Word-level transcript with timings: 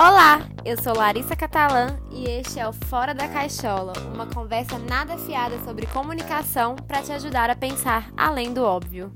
Olá, 0.00 0.42
eu 0.64 0.80
sou 0.80 0.96
Larissa 0.96 1.34
Catalã 1.34 1.88
e 2.12 2.22
este 2.30 2.60
é 2.60 2.68
o 2.68 2.72
Fora 2.72 3.12
da 3.12 3.26
Caixola, 3.26 3.94
uma 4.14 4.26
conversa 4.26 4.78
nada 4.78 5.18
fiada 5.18 5.58
sobre 5.64 5.86
comunicação 5.86 6.76
para 6.76 7.02
te 7.02 7.10
ajudar 7.10 7.50
a 7.50 7.56
pensar 7.56 8.08
além 8.16 8.54
do 8.54 8.62
óbvio. 8.62 9.12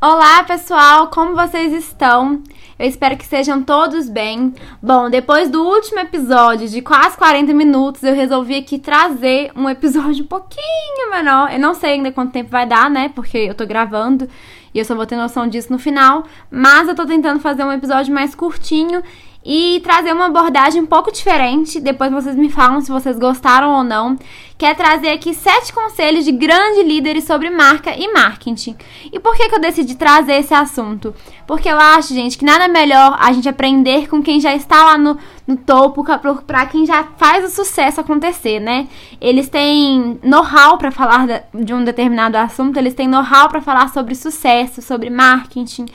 Olá, 0.00 0.44
pessoal, 0.44 1.08
como 1.08 1.34
vocês 1.34 1.72
estão? 1.72 2.44
Eu 2.78 2.86
espero 2.86 3.16
que 3.16 3.26
sejam 3.26 3.62
todos 3.64 4.08
bem. 4.08 4.54
Bom, 4.80 5.10
depois 5.10 5.50
do 5.50 5.62
último 5.62 5.98
episódio 5.98 6.68
de 6.68 6.80
quase 6.80 7.16
40 7.18 7.52
minutos, 7.52 8.04
eu 8.04 8.14
resolvi 8.14 8.54
aqui 8.54 8.78
trazer 8.78 9.50
um 9.56 9.68
episódio 9.68 10.24
um 10.24 10.28
pouquinho 10.28 11.10
menor. 11.10 11.52
Eu 11.52 11.58
não 11.58 11.74
sei 11.74 11.94
ainda 11.94 12.12
quanto 12.12 12.32
tempo 12.32 12.50
vai 12.50 12.66
dar, 12.66 12.88
né? 12.88 13.10
Porque 13.14 13.36
eu 13.36 13.54
tô 13.54 13.66
gravando 13.66 14.28
e 14.74 14.78
eu 14.78 14.84
só 14.84 14.94
vou 14.94 15.06
ter 15.06 15.16
noção 15.16 15.48
disso 15.48 15.72
no 15.72 15.78
final. 15.78 16.24
Mas 16.50 16.88
eu 16.88 16.94
tô 16.94 17.06
tentando 17.06 17.40
fazer 17.40 17.64
um 17.64 17.72
episódio 17.72 18.14
mais 18.14 18.34
curtinho 18.34 19.02
e 19.44 19.80
trazer 19.82 20.12
uma 20.12 20.26
abordagem 20.26 20.82
um 20.82 20.86
pouco 20.86 21.10
diferente. 21.12 21.80
Depois 21.80 22.10
vocês 22.12 22.36
me 22.36 22.50
falam 22.50 22.80
se 22.80 22.90
vocês 22.90 23.18
gostaram 23.18 23.70
ou 23.70 23.84
não. 23.84 24.16
Quer 24.60 24.76
trazer 24.76 25.08
aqui 25.08 25.32
sete 25.32 25.72
conselhos 25.72 26.22
de 26.22 26.32
grandes 26.32 26.84
líderes 26.84 27.24
sobre 27.24 27.48
marca 27.48 27.96
e 27.96 28.12
marketing. 28.12 28.76
E 29.10 29.18
por 29.18 29.34
que, 29.34 29.48
que 29.48 29.54
eu 29.54 29.58
decidi 29.58 29.94
trazer 29.94 30.34
esse 30.34 30.52
assunto? 30.52 31.14
Porque 31.46 31.66
eu 31.66 31.78
acho, 31.78 32.12
gente, 32.12 32.36
que 32.36 32.44
nada 32.44 32.68
melhor 32.68 33.16
a 33.18 33.32
gente 33.32 33.48
aprender 33.48 34.06
com 34.06 34.22
quem 34.22 34.38
já 34.38 34.54
está 34.54 34.84
lá 34.84 34.98
no, 34.98 35.16
no 35.46 35.56
topo, 35.56 36.04
para 36.46 36.66
quem 36.66 36.84
já 36.84 37.04
faz 37.16 37.42
o 37.42 37.48
sucesso 37.48 38.02
acontecer, 38.02 38.60
né? 38.60 38.86
Eles 39.18 39.48
têm 39.48 40.20
know-how 40.22 40.76
para 40.76 40.90
falar 40.90 41.26
de 41.54 41.72
um 41.72 41.82
determinado 41.82 42.36
assunto, 42.36 42.76
eles 42.76 42.92
têm 42.92 43.08
know-how 43.08 43.48
para 43.48 43.62
falar 43.62 43.88
sobre 43.88 44.14
sucesso, 44.14 44.82
sobre 44.82 45.08
marketing 45.08 45.86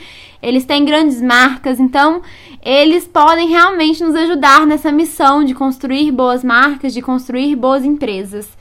eles 0.42 0.64
têm 0.64 0.84
grandes 0.84 1.20
marcas, 1.20 1.80
então 1.80 2.22
eles 2.62 3.04
podem 3.06 3.48
realmente 3.48 4.02
nos 4.02 4.14
ajudar 4.14 4.66
nessa 4.66 4.92
missão 4.92 5.42
de 5.42 5.54
construir 5.54 6.12
boas 6.12 6.44
marcas, 6.44 6.92
de 6.92 7.02
construir 7.02 7.56
boas 7.56 7.84
empresas. 7.84 8.55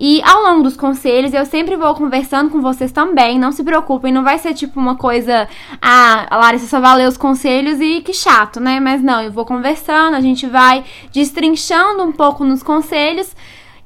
E 0.00 0.22
ao 0.22 0.42
longo 0.42 0.62
dos 0.62 0.76
conselhos, 0.76 1.34
eu 1.34 1.44
sempre 1.44 1.74
vou 1.74 1.92
conversando 1.94 2.50
com 2.50 2.60
vocês 2.60 2.92
também. 2.92 3.36
Não 3.36 3.50
se 3.50 3.64
preocupem, 3.64 4.12
não 4.12 4.22
vai 4.22 4.38
ser 4.38 4.54
tipo 4.54 4.78
uma 4.78 4.94
coisa. 4.94 5.48
Ah, 5.82 6.28
Larissa 6.30 6.68
só 6.68 6.78
vai 6.78 6.98
ler 6.98 7.08
os 7.08 7.16
conselhos 7.16 7.80
e 7.80 8.00
que 8.00 8.14
chato, 8.14 8.60
né? 8.60 8.78
Mas 8.78 9.02
não, 9.02 9.20
eu 9.20 9.32
vou 9.32 9.44
conversando, 9.44 10.14
a 10.14 10.20
gente 10.20 10.46
vai 10.46 10.84
destrinchando 11.12 12.04
um 12.04 12.12
pouco 12.12 12.44
nos 12.44 12.62
conselhos 12.62 13.34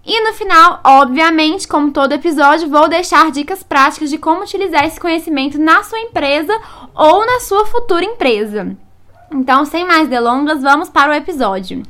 e 0.04 0.20
no 0.24 0.34
final, 0.34 0.80
obviamente, 0.84 1.68
como 1.68 1.92
todo 1.92 2.12
episódio, 2.12 2.68
vou 2.68 2.88
deixar 2.88 3.30
dicas 3.30 3.62
práticas 3.62 4.10
de 4.10 4.18
como 4.18 4.42
utilizar 4.42 4.84
esse 4.84 4.98
conhecimento 4.98 5.60
na 5.60 5.84
sua 5.84 6.00
empresa 6.00 6.52
ou 6.92 7.24
na 7.24 7.38
sua 7.38 7.66
futura 7.66 8.04
empresa. 8.04 8.76
Então, 9.32 9.64
sem 9.64 9.86
mais 9.86 10.08
delongas, 10.08 10.60
vamos 10.60 10.88
para 10.88 11.12
o 11.12 11.14
episódio. 11.14 11.84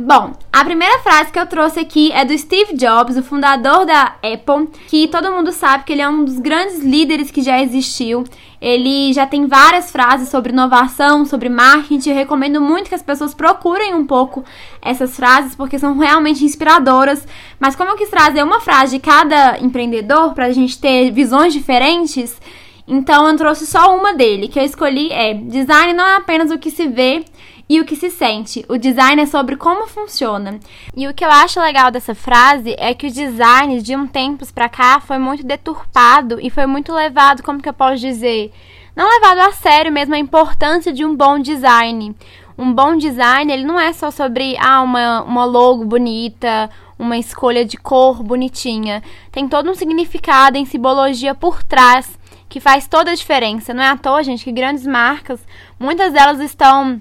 Bom, 0.00 0.32
a 0.52 0.64
primeira 0.64 1.00
frase 1.00 1.32
que 1.32 1.40
eu 1.40 1.46
trouxe 1.46 1.80
aqui 1.80 2.12
é 2.12 2.24
do 2.24 2.38
Steve 2.38 2.74
Jobs, 2.74 3.16
o 3.16 3.22
fundador 3.22 3.84
da 3.84 4.14
Apple, 4.22 4.68
que 4.86 5.08
todo 5.08 5.32
mundo 5.32 5.50
sabe 5.50 5.82
que 5.82 5.92
ele 5.92 6.00
é 6.00 6.08
um 6.08 6.24
dos 6.24 6.38
grandes 6.38 6.78
líderes 6.84 7.32
que 7.32 7.42
já 7.42 7.60
existiu. 7.60 8.22
Ele 8.60 9.12
já 9.12 9.26
tem 9.26 9.48
várias 9.48 9.90
frases 9.90 10.28
sobre 10.28 10.52
inovação, 10.52 11.24
sobre 11.24 11.48
marketing. 11.48 12.10
Eu 12.10 12.14
recomendo 12.14 12.60
muito 12.60 12.88
que 12.88 12.94
as 12.94 13.02
pessoas 13.02 13.34
procurem 13.34 13.92
um 13.92 14.06
pouco 14.06 14.44
essas 14.80 15.16
frases 15.16 15.56
porque 15.56 15.80
são 15.80 15.98
realmente 15.98 16.44
inspiradoras. 16.44 17.26
Mas 17.58 17.74
como 17.74 17.90
eu 17.90 17.96
quis 17.96 18.08
trazer 18.08 18.44
uma 18.44 18.60
frase 18.60 18.96
de 18.96 19.02
cada 19.02 19.58
empreendedor 19.58 20.32
para 20.32 20.46
a 20.46 20.52
gente 20.52 20.80
ter 20.80 21.10
visões 21.10 21.52
diferentes, 21.52 22.40
então 22.86 23.26
eu 23.26 23.36
trouxe 23.36 23.66
só 23.66 23.96
uma 23.96 24.14
dele, 24.14 24.46
que 24.46 24.60
eu 24.60 24.64
escolhi 24.64 25.12
é: 25.12 25.34
design 25.34 25.92
não 25.92 26.06
é 26.06 26.14
apenas 26.14 26.52
o 26.52 26.58
que 26.58 26.70
se 26.70 26.86
vê, 26.86 27.24
e 27.68 27.80
o 27.80 27.84
que 27.84 27.94
se 27.94 28.10
sente. 28.10 28.64
O 28.68 28.78
design 28.78 29.20
é 29.20 29.26
sobre 29.26 29.56
como 29.56 29.86
funciona. 29.86 30.58
E 30.96 31.06
o 31.06 31.12
que 31.12 31.24
eu 31.24 31.30
acho 31.30 31.60
legal 31.60 31.90
dessa 31.90 32.14
frase 32.14 32.74
é 32.78 32.94
que 32.94 33.06
o 33.06 33.12
design 33.12 33.82
de 33.82 33.94
um 33.94 34.06
tempos 34.06 34.50
para 34.50 34.68
cá 34.68 35.00
foi 35.00 35.18
muito 35.18 35.44
deturpado 35.44 36.38
e 36.40 36.48
foi 36.48 36.66
muito 36.66 36.92
levado, 36.92 37.42
como 37.42 37.60
que 37.60 37.68
eu 37.68 37.74
posso 37.74 37.98
dizer, 37.98 38.52
não 38.96 39.08
levado 39.08 39.40
a 39.40 39.52
sério 39.52 39.92
mesmo 39.92 40.14
a 40.14 40.18
importância 40.18 40.92
de 40.92 41.04
um 41.04 41.14
bom 41.14 41.38
design. 41.38 42.16
Um 42.56 42.72
bom 42.72 42.96
design, 42.96 43.52
ele 43.52 43.64
não 43.64 43.78
é 43.78 43.92
só 43.92 44.10
sobre 44.10 44.56
ah, 44.58 44.82
uma, 44.82 45.22
uma 45.22 45.44
logo 45.44 45.84
bonita, 45.84 46.68
uma 46.98 47.16
escolha 47.16 47.64
de 47.64 47.76
cor 47.76 48.22
bonitinha. 48.22 49.02
Tem 49.30 49.46
todo 49.46 49.70
um 49.70 49.74
significado 49.74 50.56
em 50.56 50.64
simbologia 50.64 51.34
por 51.34 51.62
trás 51.62 52.18
que 52.48 52.58
faz 52.58 52.88
toda 52.88 53.12
a 53.12 53.14
diferença. 53.14 53.72
Não 53.72 53.82
é 53.82 53.88
à 53.88 53.96
toa, 53.96 54.24
gente, 54.24 54.42
que 54.42 54.50
grandes 54.50 54.86
marcas, 54.86 55.38
muitas 55.78 56.12
delas 56.12 56.40
estão 56.40 56.98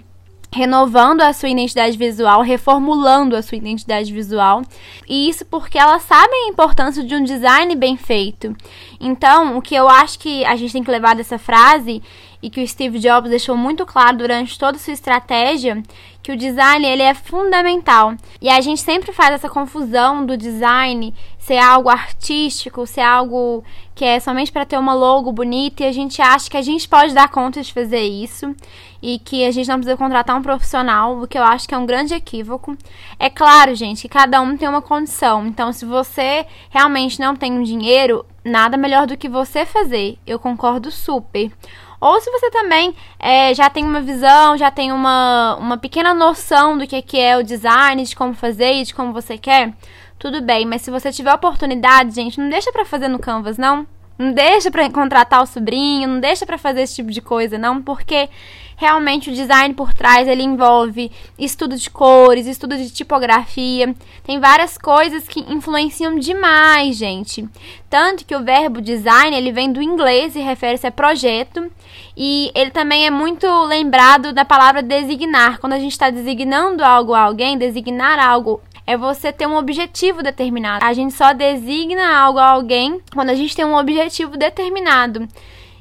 renovando 0.57 1.21
a 1.21 1.31
sua 1.33 1.49
identidade 1.49 1.95
visual, 1.95 2.41
reformulando 2.41 3.35
a 3.35 3.43
sua 3.43 3.57
identidade 3.57 4.11
visual. 4.11 4.63
E 5.07 5.29
isso 5.29 5.45
porque 5.45 5.77
elas 5.77 6.01
sabem 6.01 6.45
a 6.45 6.49
importância 6.49 7.03
de 7.03 7.15
um 7.15 7.23
design 7.23 7.75
bem 7.75 7.95
feito. 7.95 8.55
Então, 8.99 9.55
o 9.55 9.61
que 9.61 9.75
eu 9.75 9.87
acho 9.87 10.17
que 10.17 10.43
a 10.45 10.55
gente 10.55 10.73
tem 10.73 10.83
que 10.83 10.89
levar 10.89 11.15
dessa 11.15 11.37
frase 11.37 12.01
e 12.41 12.49
que 12.49 12.61
o 12.61 12.67
Steve 12.67 12.99
Jobs 12.99 13.29
deixou 13.29 13.55
muito 13.55 13.85
claro 13.85 14.17
durante 14.17 14.57
toda 14.57 14.77
a 14.77 14.79
sua 14.79 14.93
estratégia, 14.93 15.81
que 16.21 16.31
o 16.31 16.37
design 16.37 16.85
ele 16.85 17.03
é 17.03 17.13
fundamental. 17.13 18.15
E 18.41 18.49
a 18.49 18.59
gente 18.59 18.81
sempre 18.81 19.11
faz 19.11 19.31
essa 19.35 19.49
confusão 19.49 20.25
do 20.25 20.35
design 20.35 21.13
ser 21.39 21.57
algo 21.57 21.89
artístico, 21.89 22.85
ser 22.85 23.01
algo 23.01 23.63
que 23.95 24.03
é 24.03 24.19
somente 24.19 24.51
para 24.51 24.65
ter 24.65 24.77
uma 24.77 24.93
logo 24.93 25.31
bonita 25.31 25.83
e 25.83 25.87
a 25.87 25.91
gente 25.91 26.21
acha 26.21 26.49
que 26.49 26.57
a 26.57 26.61
gente 26.61 26.87
pode 26.87 27.13
dar 27.13 27.29
conta 27.29 27.61
de 27.61 27.73
fazer 27.73 28.01
isso 28.01 28.53
e 29.01 29.19
que 29.19 29.45
a 29.45 29.51
gente 29.51 29.67
não 29.67 29.75
precisa 29.75 29.97
contratar 29.97 30.35
um 30.35 30.41
profissional, 30.41 31.21
o 31.21 31.27
que 31.27 31.37
eu 31.37 31.43
acho 31.43 31.67
que 31.67 31.75
é 31.75 31.77
um 31.77 31.85
grande 31.85 32.13
equívoco. 32.13 32.77
É 33.19 33.29
claro, 33.29 33.75
gente, 33.75 34.03
que 34.03 34.09
cada 34.09 34.41
um 34.41 34.57
tem 34.57 34.67
uma 34.67 34.81
condição. 34.81 35.45
Então, 35.45 35.71
se 35.71 35.85
você 35.85 36.45
realmente 36.69 37.19
não 37.19 37.35
tem 37.35 37.51
um 37.51 37.63
dinheiro, 37.63 38.25
nada 38.43 38.77
melhor 38.77 39.05
do 39.07 39.17
que 39.17 39.29
você 39.29 39.65
fazer. 39.65 40.17
Eu 40.25 40.39
concordo 40.39 40.91
super. 40.91 41.51
Ou 41.99 42.21
se 42.21 42.29
você 42.31 42.51
também 42.51 42.93
é, 43.19 43.53
já 43.53 43.69
tem 43.69 43.83
uma 43.83 44.01
visão, 44.01 44.55
já 44.57 44.69
tem 44.69 44.91
uma, 44.91 45.55
uma 45.55 45.77
pequena 45.77 46.13
noção 46.13 46.77
do 46.77 46.85
que, 46.85 47.01
que 47.01 47.19
é 47.19 47.35
o 47.37 47.43
design, 47.43 48.03
de 48.03 48.15
como 48.15 48.33
fazer 48.33 48.73
e 48.73 48.83
de 48.83 48.93
como 48.93 49.11
você 49.11 49.37
quer, 49.37 49.73
tudo 50.19 50.41
bem. 50.41 50.65
Mas 50.65 50.83
se 50.83 50.91
você 50.91 51.11
tiver 51.11 51.33
oportunidade, 51.33 52.13
gente, 52.13 52.39
não 52.39 52.49
deixa 52.49 52.71
pra 52.71 52.85
fazer 52.85 53.07
no 53.07 53.19
Canvas, 53.19 53.57
não. 53.57 53.87
Não 54.17 54.31
deixa 54.31 54.71
pra 54.71 54.89
contratar 54.89 55.43
o 55.43 55.45
sobrinho, 55.45 56.07
não 56.07 56.19
deixa 56.19 56.45
pra 56.45 56.57
fazer 56.57 56.81
esse 56.81 56.95
tipo 56.95 57.11
de 57.11 57.21
coisa, 57.21 57.57
não, 57.57 57.81
porque 57.81 58.29
realmente 58.77 59.29
o 59.29 59.33
design 59.33 59.73
por 59.73 59.91
trás 59.93 60.27
ele 60.27 60.43
envolve 60.43 61.11
estudo 61.37 61.75
de 61.75 61.89
cores, 61.89 62.45
estudo 62.45 62.77
de 62.77 62.91
tipografia, 62.91 63.93
tem 64.23 64.39
várias 64.39 64.77
coisas 64.77 65.27
que 65.27 65.39
influenciam 65.51 66.17
demais, 66.17 66.95
gente. 66.95 67.47
Tanto 67.89 68.23
que 68.23 68.35
o 68.35 68.43
verbo 68.43 68.79
design 68.79 69.35
ele 69.35 69.51
vem 69.51 69.71
do 69.71 69.81
inglês 69.81 70.35
e 70.35 70.39
refere-se 70.39 70.85
a 70.85 70.91
projeto 70.91 71.71
e 72.15 72.51
ele 72.53 72.69
também 72.69 73.05
é 73.05 73.09
muito 73.09 73.47
lembrado 73.65 74.31
da 74.31 74.45
palavra 74.45 74.83
designar. 74.83 75.59
Quando 75.59 75.73
a 75.73 75.79
gente 75.79 75.91
está 75.91 76.09
designando 76.11 76.83
algo 76.83 77.13
a 77.13 77.21
alguém, 77.21 77.57
designar 77.57 78.19
algo 78.19 78.61
é 78.87 78.95
você 78.95 79.33
ter 79.33 79.45
um 79.45 79.57
objetivo 79.57 80.23
determinado. 80.23 80.83
A 80.83 80.93
gente 80.93 81.13
só 81.13 81.33
designa 81.33 82.17
algo 82.17 82.39
a 82.39 82.51
alguém 82.51 83.01
quando 83.13 83.29
a 83.29 83.35
gente 83.35 83.53
tem 83.53 83.65
um 83.65 83.75
objetivo 83.75 84.37
determinado. 84.37 85.27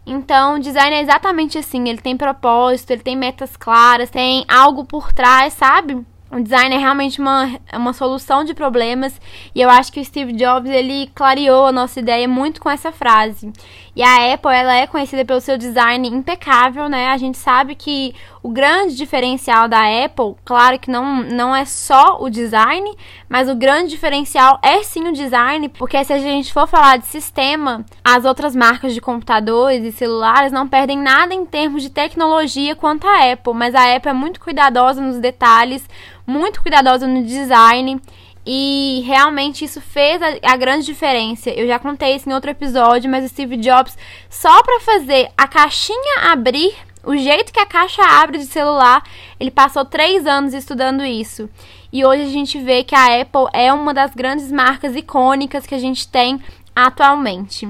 Então, 0.05 0.59
design 0.59 0.97
é 0.97 1.00
exatamente 1.00 1.56
assim, 1.56 1.89
ele 1.89 2.00
tem 2.00 2.17
propósito, 2.17 2.91
ele 2.91 3.03
tem 3.03 3.17
metas 3.17 3.56
claras, 3.56 4.11
tem 4.11 4.44
algo 4.49 4.84
por 4.84 5.12
trás, 5.12 5.53
sabe? 5.53 6.05
O 6.31 6.41
design 6.41 6.75
é 6.75 6.78
realmente 6.78 7.21
uma, 7.21 7.59
uma 7.72 7.93
solução 7.93 8.43
de 8.43 8.53
problemas 8.53 9.21
e 9.55 9.61
eu 9.61 9.71
acho 9.71 9.93
que 9.93 10.00
o 10.00 10.05
Steve 10.05 10.33
Jobs 10.33 10.71
ele 10.71 11.09
clareou 11.15 11.67
a 11.67 11.73
nossa 11.73 12.00
ideia 12.00 12.27
muito 12.27 12.61
com 12.61 12.69
essa 12.69 12.91
frase. 12.91 13.53
E 13.97 14.03
a 14.03 14.34
Apple 14.34 14.53
ela 14.53 14.75
é 14.75 14.87
conhecida 14.87 15.25
pelo 15.25 15.41
seu 15.41 15.57
design 15.57 16.06
impecável, 16.06 16.87
né? 16.87 17.09
A 17.09 17.17
gente 17.17 17.38
sabe 17.38 17.75
que 17.75 18.15
o 18.43 18.50
grande 18.50 18.94
diferencial 18.94 19.67
da 19.69 19.81
Apple, 20.05 20.37
claro 20.44 20.79
que 20.79 20.91
não, 20.91 21.23
não 21.23 21.56
é 21.56 21.65
só 21.65 22.19
o 22.20 22.29
design, 22.29 22.94
mas 23.26 23.49
o 23.49 23.55
grande 23.55 23.88
diferencial 23.88 24.61
é 24.62 24.82
sim 24.82 25.09
o 25.09 25.15
design, 25.15 25.70
porque 25.70 26.05
se 26.05 26.12
a 26.12 26.19
gente 26.19 26.53
for 26.53 26.69
falar 26.69 26.99
de 26.99 27.06
sistema, 27.06 27.87
as 28.05 28.26
outras 28.26 28.55
marcas 28.55 28.93
de 28.93 29.00
computadores 29.00 29.82
e 29.82 29.91
celulares 29.91 30.53
não 30.53 30.69
perdem 30.69 30.99
nada 30.99 31.32
em 31.32 31.47
termos 31.47 31.82
de 31.82 31.88
tecnologia 31.88 32.76
quanto 32.76 33.06
a 33.06 33.32
Apple, 33.32 33.55
mas 33.55 33.75
a 33.75 33.97
Apple 33.97 34.11
é 34.11 34.15
muito 34.15 34.41
cuidadosa 34.41 35.00
nos 35.00 35.19
detalhes, 35.19 35.88
muito 36.26 36.61
cuidadosa 36.61 37.06
no 37.06 37.25
design. 37.25 37.99
E 38.46 39.02
realmente 39.04 39.64
isso 39.64 39.81
fez 39.81 40.22
a, 40.22 40.52
a, 40.52 40.56
grande 40.56 40.87
diferença. 40.87 41.50
Eu 41.50 41.66
já 41.66 41.81
contei 41.81 42.14
isso 42.14 42.31
em 42.31 42.32
outro 42.32 42.48
episódio, 42.48 43.10
mas 43.10 43.25
o 43.25 43.28
Steve 43.28 43.56
Jobs, 43.56 43.98
só 44.31 44.62
para 44.62 44.81
fazer 44.81 45.28
a 45.37 45.48
caixinha 45.48 46.31
abrir, 46.31 46.72
o 47.02 47.16
jeito 47.16 47.52
que 47.52 47.58
a 47.58 47.66
caixa 47.66 48.02
abre 48.02 48.38
de 48.38 48.46
celular, 48.46 49.02
ele 49.40 49.50
passou 49.50 49.84
três 49.84 50.26
anos 50.26 50.54
estudando 50.54 51.04
isso. 51.04 51.50
E 51.93 52.04
hoje 52.04 52.22
a 52.22 52.28
gente 52.28 52.58
vê 52.60 52.84
que 52.84 52.94
a 52.94 53.20
Apple 53.20 53.48
é 53.52 53.72
uma 53.72 53.93
das 53.93 54.14
grandes 54.14 54.52
marcas 54.52 54.94
icônicas 54.94 55.66
que 55.66 55.75
a 55.75 55.78
gente 55.78 56.06
tem 56.06 56.40
atualmente. 56.75 57.69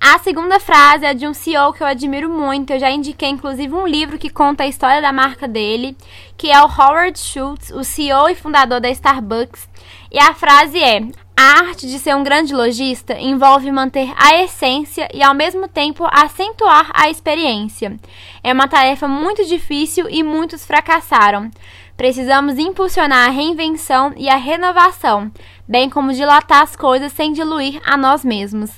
A 0.00 0.18
segunda 0.18 0.60
frase 0.60 1.06
é 1.06 1.14
de 1.14 1.26
um 1.26 1.32
CEO 1.32 1.72
que 1.72 1.82
eu 1.82 1.86
admiro 1.86 2.28
muito. 2.28 2.72
Eu 2.72 2.78
já 2.78 2.90
indiquei, 2.90 3.28
inclusive, 3.28 3.74
um 3.74 3.86
livro 3.86 4.18
que 4.18 4.28
conta 4.28 4.62
a 4.62 4.66
história 4.66 5.00
da 5.00 5.12
marca 5.12 5.48
dele, 5.48 5.96
que 6.36 6.50
é 6.50 6.60
o 6.60 6.66
Howard 6.66 7.18
Schultz, 7.18 7.70
o 7.70 7.82
CEO 7.82 8.28
e 8.28 8.34
fundador 8.34 8.80
da 8.80 8.90
Starbucks. 8.90 9.68
E 10.12 10.18
a 10.18 10.34
frase 10.34 10.78
é: 10.78 11.00
A 11.36 11.68
arte 11.68 11.86
de 11.86 11.98
ser 11.98 12.14
um 12.14 12.22
grande 12.22 12.54
lojista 12.54 13.18
envolve 13.18 13.70
manter 13.72 14.12
a 14.16 14.42
essência 14.42 15.08
e, 15.12 15.22
ao 15.22 15.34
mesmo 15.34 15.66
tempo, 15.66 16.06
acentuar 16.10 16.90
a 16.92 17.08
experiência. 17.08 17.96
É 18.44 18.52
uma 18.52 18.68
tarefa 18.68 19.08
muito 19.08 19.44
difícil 19.46 20.06
e 20.10 20.22
muitos 20.22 20.64
fracassaram. 20.64 21.50
Precisamos 21.96 22.58
impulsionar 22.58 23.26
a 23.26 23.32
reinvenção 23.32 24.12
e 24.18 24.28
a 24.28 24.36
renovação, 24.36 25.32
bem 25.66 25.88
como 25.88 26.12
dilatar 26.12 26.62
as 26.62 26.76
coisas 26.76 27.10
sem 27.12 27.32
diluir 27.32 27.80
a 27.86 27.96
nós 27.96 28.22
mesmos. 28.22 28.70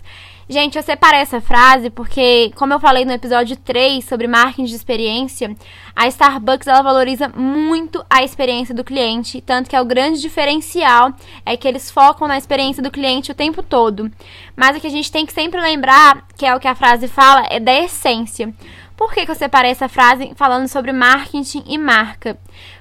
Gente, 0.50 0.78
eu 0.78 0.82
separei 0.82 1.20
essa 1.20 1.42
frase 1.42 1.90
porque, 1.90 2.50
como 2.56 2.72
eu 2.72 2.80
falei 2.80 3.04
no 3.04 3.12
episódio 3.12 3.54
3 3.54 4.02
sobre 4.02 4.26
marketing 4.26 4.64
de 4.64 4.74
experiência, 4.74 5.54
a 5.94 6.08
Starbucks 6.08 6.66
ela 6.66 6.80
valoriza 6.80 7.28
muito 7.28 8.02
a 8.08 8.24
experiência 8.24 8.74
do 8.74 8.82
cliente, 8.82 9.42
tanto 9.42 9.68
que 9.68 9.76
é 9.76 9.80
o 9.80 9.84
grande 9.84 10.22
diferencial 10.22 11.12
é 11.44 11.54
que 11.54 11.68
eles 11.68 11.90
focam 11.90 12.26
na 12.26 12.38
experiência 12.38 12.82
do 12.82 12.90
cliente 12.90 13.30
o 13.30 13.34
tempo 13.34 13.62
todo. 13.62 14.10
Mas 14.56 14.74
o 14.74 14.80
que 14.80 14.86
a 14.86 14.90
gente 14.90 15.12
tem 15.12 15.26
que 15.26 15.34
sempre 15.34 15.60
lembrar, 15.60 16.26
que 16.34 16.46
é 16.46 16.56
o 16.56 16.60
que 16.60 16.66
a 16.66 16.74
frase 16.74 17.08
fala, 17.08 17.46
é 17.50 17.60
da 17.60 17.74
essência. 17.74 18.54
Por 18.96 19.12
que, 19.12 19.26
que 19.26 19.30
eu 19.30 19.36
separei 19.36 19.70
essa 19.70 19.88
frase 19.88 20.32
falando 20.34 20.66
sobre 20.66 20.92
marketing 20.92 21.62
e 21.66 21.76
marca? 21.76 22.38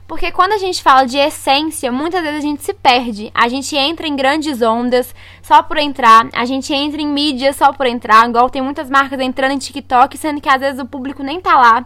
Porque 0.08 0.32
quando 0.32 0.54
a 0.54 0.58
gente 0.58 0.82
fala 0.82 1.06
de 1.06 1.18
essência, 1.18 1.92
muitas 1.92 2.22
vezes 2.22 2.40
a 2.40 2.42
gente 2.42 2.64
se 2.64 2.74
perde. 2.74 3.30
A 3.36 3.50
gente 3.50 3.76
entra 3.76 4.08
em 4.08 4.16
grandes 4.16 4.62
ondas 4.62 5.14
só 5.42 5.62
por 5.62 5.78
entrar, 5.78 6.28
a 6.34 6.46
gente 6.46 6.74
entra 6.74 7.02
em 7.02 7.08
mídia 7.08 7.52
só 7.52 7.74
por 7.74 7.86
entrar, 7.86 8.28
igual 8.30 8.50
tem 8.50 8.62
muitas 8.62 8.90
marcas 8.90 9.20
entrando 9.20 9.52
em 9.52 9.58
TikTok, 9.58 10.18
sendo 10.18 10.40
que 10.40 10.48
às 10.48 10.62
vezes 10.62 10.80
o 10.80 10.86
público 10.86 11.22
nem 11.22 11.42
tá 11.42 11.56
lá. 11.56 11.86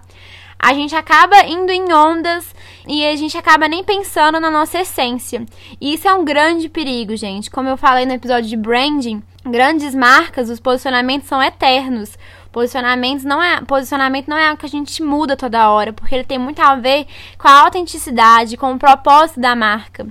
A 0.64 0.76
gente 0.76 0.96
acaba 0.96 1.44
indo 1.48 1.72
em 1.72 1.92
ondas 1.92 2.54
e 2.88 3.04
a 3.04 3.16
gente 3.16 3.36
acaba 3.36 3.68
nem 3.68 3.84
pensando 3.84 4.40
na 4.40 4.52
nossa 4.52 4.80
essência. 4.80 5.44
E 5.80 5.96
isso 5.96 6.08
é 6.08 6.14
um 6.14 6.24
grande 6.24 6.70
perigo, 6.70 7.18
gente. 7.18 7.50
Como 7.50 7.68
eu 7.68 7.76
falei 7.76 8.06
no 8.06 8.14
episódio 8.14 8.48
de 8.48 8.56
branding, 8.56 9.24
grandes 9.44 9.96
marcas, 9.96 10.52
os 10.52 10.60
posicionamentos 10.60 11.28
são 11.28 11.42
eternos. 11.42 12.16
Posicionamentos 12.52 13.24
não 13.24 13.42
é, 13.42 13.62
posicionamento 13.62 14.28
não 14.28 14.38
é 14.38 14.48
algo 14.48 14.60
que 14.60 14.66
a 14.66 14.70
gente 14.70 15.02
muda 15.02 15.38
toda 15.38 15.70
hora, 15.70 15.94
porque 15.94 16.14
ele 16.14 16.24
tem 16.24 16.38
muito 16.38 16.62
a 16.62 16.76
ver 16.76 17.08
com 17.38 17.48
a 17.48 17.62
autenticidade, 17.62 18.58
com 18.58 18.74
o 18.74 18.80
propósito 18.80 19.40
da 19.40 19.56
marca. 19.56 20.08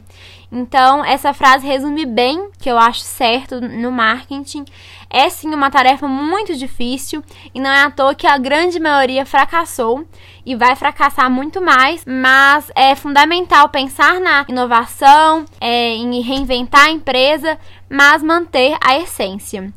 Então, 0.53 1.05
essa 1.05 1.33
frase 1.33 1.65
resume 1.65 2.05
bem 2.05 2.51
que 2.59 2.69
eu 2.69 2.77
acho 2.77 3.01
certo 3.01 3.61
no 3.61 3.93
marketing. 3.93 4.65
É 5.09 5.29
sim 5.29 5.55
uma 5.55 5.71
tarefa 5.71 6.09
muito 6.09 6.57
difícil 6.57 7.23
e 7.55 7.61
não 7.61 7.71
é 7.71 7.85
à 7.85 7.91
toa 7.91 8.15
que 8.15 8.27
a 8.27 8.37
grande 8.37 8.81
maioria 8.81 9.25
fracassou 9.25 10.05
e 10.45 10.57
vai 10.57 10.75
fracassar 10.75 11.31
muito 11.31 11.61
mais, 11.61 12.05
mas 12.05 12.71
é 12.75 12.97
fundamental 12.97 13.69
pensar 13.69 14.21
na 14.21 14.45
inovação, 14.49 15.45
é, 15.61 15.91
em 15.91 16.21
reinventar 16.21 16.87
a 16.87 16.91
empresa, 16.91 17.59
mas 17.89 18.23
manter 18.23 18.77
a 18.85 18.99
essência. 18.99 19.73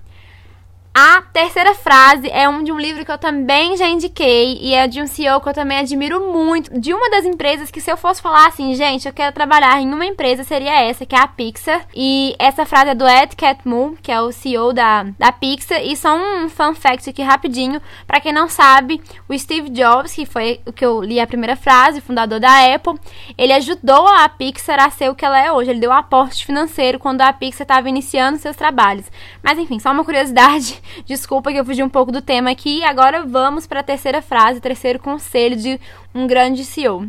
A 0.96 1.24
terceira 1.34 1.74
frase 1.74 2.30
é 2.30 2.48
um 2.48 2.64
de 2.64 2.72
um 2.72 2.80
livro 2.80 3.04
que 3.04 3.12
eu 3.12 3.18
também 3.18 3.76
já 3.76 3.88
indiquei 3.88 4.60
e 4.62 4.76
é 4.76 4.88
de 4.88 5.02
um 5.02 5.08
CEO 5.08 5.42
que 5.42 5.50
eu 5.50 5.54
também 5.54 5.80
admiro 5.80 6.32
muito, 6.32 6.80
de 6.80 6.94
uma 6.94 7.10
das 7.10 7.26
empresas 7.26 7.72
que 7.72 7.82
se 7.82 7.92
eu 7.92 7.98
fosse 7.98 8.22
falar 8.22 8.46
assim, 8.46 8.76
gente, 8.76 9.08
eu 9.08 9.14
quero 9.14 9.34
trabalhar 9.34 9.82
em 9.82 9.92
uma 9.92 10.06
empresa, 10.06 10.44
seria 10.44 10.84
essa, 10.84 11.04
que 11.04 11.16
é 11.16 11.20
a 11.20 11.26
Pixar. 11.26 11.88
E 11.96 12.36
essa 12.38 12.64
frase 12.64 12.92
é 12.92 12.96
do 12.96 13.08
Ed 13.08 13.36
Catmull, 13.36 13.98
que 14.04 14.12
é 14.12 14.22
o 14.22 14.32
CEO 14.32 14.72
da, 14.72 15.02
da 15.18 15.32
Pixar, 15.32 15.82
e 15.84 15.98
só 15.98 16.16
um 16.16 16.48
fun 16.48 16.76
fact 16.76 17.10
aqui 17.10 17.24
rapidinho, 17.24 17.82
para 18.06 18.22
quem 18.22 18.32
não 18.32 18.48
sabe, 18.48 19.02
o 19.28 19.36
Steve 19.36 19.72
Jobs, 19.72 20.14
que 20.14 20.28
foi 20.28 20.62
o 20.64 20.72
que 20.72 20.86
eu 20.86 21.02
li 21.02 21.20
a 21.20 21.26
primeira 21.26 21.56
frase, 21.56 22.02
fundador 22.02 22.40
da 22.40 22.72
Apple, 22.72 23.00
ele 23.36 23.54
ajudou 23.54 24.08
a 24.08 24.30
Pixar 24.30 24.80
a 24.80 24.92
ser 24.92 25.10
o 25.10 25.16
que 25.16 25.26
ela 25.26 25.40
é 25.44 25.52
hoje, 25.52 25.72
ele 25.72 25.80
deu 25.80 25.90
um 25.90 25.94
aporte 25.94 26.46
financeiro 26.46 27.00
quando 27.00 27.22
a 27.22 27.34
Pixar 27.34 27.64
estava 27.64 27.90
iniciando 27.90 28.38
seus 28.38 28.56
trabalhos. 28.56 29.08
Mas 29.42 29.58
enfim, 29.58 29.80
só 29.80 29.92
uma 29.92 30.06
curiosidade 30.06 30.83
Desculpa 31.06 31.52
que 31.52 31.60
eu 31.60 31.66
fugi 31.66 31.84
um 31.84 31.90
pouco 31.90 32.12
do 32.12 32.22
tema 32.22 32.52
aqui. 32.52 32.84
Agora 32.84 33.26
vamos 33.26 33.68
para 33.68 33.80
a 33.80 33.84
terceira 33.84 34.22
frase, 34.22 34.62
terceiro 34.62 35.00
conselho 35.00 35.56
de 35.56 35.80
um 36.14 36.28
grande 36.28 36.64
CEO. 36.66 37.08